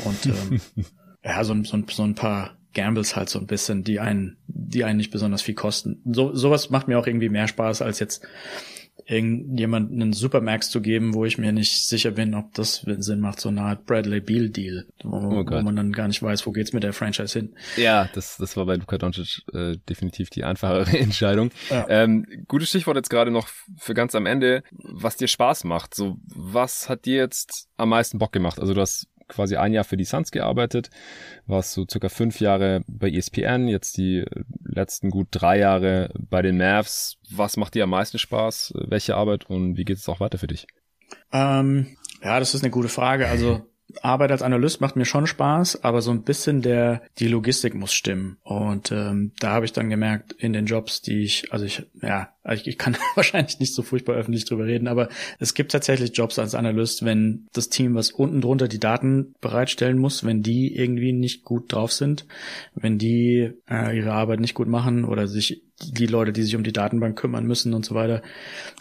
[0.03, 0.61] Und ähm,
[1.23, 4.97] ja, so, so, so ein paar Gambles halt so ein bisschen, die einen, die einen
[4.97, 6.01] nicht besonders viel kosten.
[6.05, 8.25] So, sowas macht mir auch irgendwie mehr Spaß, als jetzt
[9.05, 13.39] irgendjemand einen Supermax zu geben, wo ich mir nicht sicher bin, ob das Sinn macht,
[13.39, 16.51] so eine Art Bradley Beal Deal, wo, oh wo man dann gar nicht weiß, wo
[16.51, 17.55] geht's mit der Franchise hin.
[17.75, 21.51] Ja, das, das war bei Luka Doncic äh, definitiv die einfachere Entscheidung.
[21.69, 21.85] Ja.
[21.89, 25.95] Ähm, gutes Stichwort jetzt gerade noch für ganz am Ende, was dir Spaß macht.
[25.95, 28.59] So, was hat dir jetzt am meisten Bock gemacht?
[28.59, 30.89] Also du hast quasi ein Jahr für die Suns gearbeitet,
[31.45, 34.25] warst so circa fünf Jahre bei ESPN, jetzt die
[34.63, 37.17] letzten gut drei Jahre bei den Mavs.
[37.29, 38.73] Was macht dir am meisten Spaß?
[38.87, 40.67] Welche Arbeit und wie geht es auch weiter für dich?
[41.31, 43.27] Ähm, ja, das ist eine gute Frage.
[43.27, 43.61] Also
[44.01, 47.93] Arbeit als Analyst macht mir schon Spaß, aber so ein bisschen der die Logistik muss
[47.93, 48.37] stimmen.
[48.43, 52.29] Und ähm, da habe ich dann gemerkt in den Jobs, die ich, also ich, ja,
[52.51, 56.39] ich, ich kann wahrscheinlich nicht so furchtbar öffentlich drüber reden, aber es gibt tatsächlich Jobs
[56.39, 61.13] als Analyst, wenn das Team, was unten drunter die Daten bereitstellen muss, wenn die irgendwie
[61.13, 62.25] nicht gut drauf sind,
[62.75, 66.63] wenn die äh, ihre Arbeit nicht gut machen oder sich die Leute, die sich um
[66.63, 68.21] die Datenbank kümmern müssen und so weiter,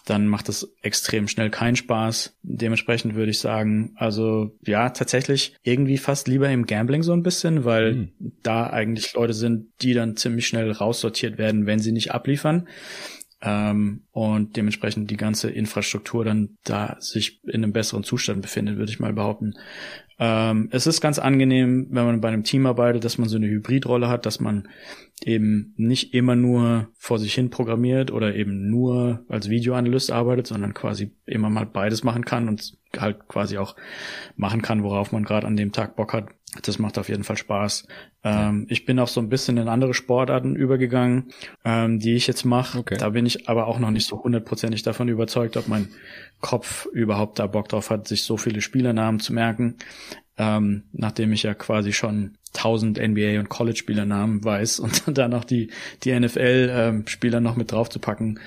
[0.05, 2.37] dann macht das extrem schnell keinen Spaß.
[2.43, 7.65] Dementsprechend würde ich sagen, also ja, tatsächlich irgendwie fast lieber im Gambling so ein bisschen,
[7.65, 8.13] weil mhm.
[8.43, 12.69] da eigentlich Leute sind, die dann ziemlich schnell raussortiert werden, wenn sie nicht abliefern
[13.43, 18.93] ähm, und dementsprechend die ganze Infrastruktur dann da sich in einem besseren Zustand befindet, würde
[18.93, 19.55] ich mal behaupten.
[20.19, 23.49] Ähm, es ist ganz angenehm, wenn man bei einem Team arbeitet, dass man so eine
[23.49, 24.69] Hybridrolle hat, dass man
[25.27, 30.75] eben nicht immer nur vor sich hin programmiert oder eben nur als Videoanalyst arbeitet, sondern
[30.75, 33.77] quasi immer mal beides machen kann und halt quasi auch
[34.37, 36.29] machen kann, worauf man gerade an dem Tag Bock hat.
[36.63, 37.87] Das macht auf jeden Fall Spaß.
[38.25, 41.33] Ähm, ich bin auch so ein bisschen in andere Sportarten übergegangen,
[41.65, 42.81] ähm, die ich jetzt mache.
[42.81, 42.99] Okay.
[42.99, 45.89] Da bin ich aber auch noch nicht so hundertprozentig davon überzeugt, ob mein
[46.41, 49.77] Kopf überhaupt da Bock drauf hat, sich so viele Spielernamen zu merken.
[50.37, 55.71] Ähm, nachdem ich ja quasi schon 1000 NBA und College-Spielernamen weiß und dann noch die,
[56.05, 58.41] die NFL-Spieler ähm, noch mit drauf zu packen,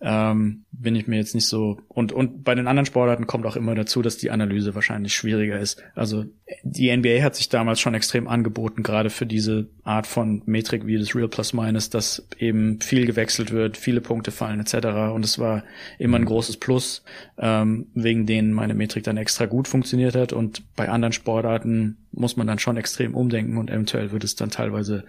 [0.00, 1.78] ähm, bin ich mir jetzt nicht so.
[1.88, 5.58] Und, und bei den anderen Sportarten kommt auch immer dazu, dass die Analyse wahrscheinlich schwieriger
[5.58, 5.82] ist.
[5.94, 6.24] Also
[6.62, 10.98] die NBA hat sich damals schon extrem angeboten, gerade für diese Art von Metrik wie
[10.98, 15.12] das Real Plus Minus, dass eben viel gewechselt wird, viele Punkte fallen etc.
[15.14, 15.64] Und es war
[15.98, 17.04] immer ein großes Plus,
[17.38, 20.32] ähm, wegen denen meine Metrik dann extra gut funktioniert hat.
[20.32, 24.50] Und bei anderen Sportarten muss man dann schon extrem umdenken und eventuell wird es dann
[24.50, 25.04] teilweise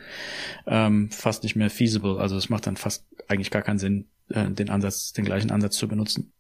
[0.68, 2.18] ähm, fast nicht mehr feasible.
[2.20, 5.78] Also es macht dann fast eigentlich gar keinen Sinn, äh, den Ansatz, den gleichen Ansatz
[5.78, 6.34] zu benutzen.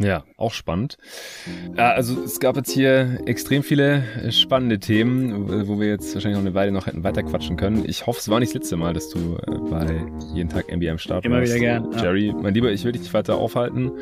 [0.00, 0.96] Ja, auch spannend.
[1.76, 6.38] Ja, also es gab jetzt hier extrem viele äh, spannende Themen, wo wir jetzt wahrscheinlich
[6.38, 7.84] noch eine Weile noch hätten weiterquatschen können.
[7.86, 10.02] Ich hoffe, es war nicht das letzte Mal, dass du äh, bei
[10.32, 11.90] jeden Tag NBA am Start Immer wieder gern.
[12.00, 12.34] Jerry, ja.
[12.34, 13.92] mein Lieber, ich will dich nicht weiter aufhalten.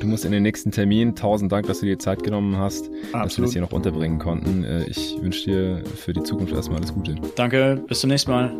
[0.00, 1.14] Du musst in den nächsten Termin.
[1.16, 3.24] Tausend Dank, dass du dir Zeit genommen hast, Absolut.
[3.26, 4.64] dass wir das hier noch unterbringen konnten.
[4.88, 7.14] Ich wünsche dir für die Zukunft erstmal alles Gute.
[7.36, 8.54] Danke, bis zum nächsten Mal.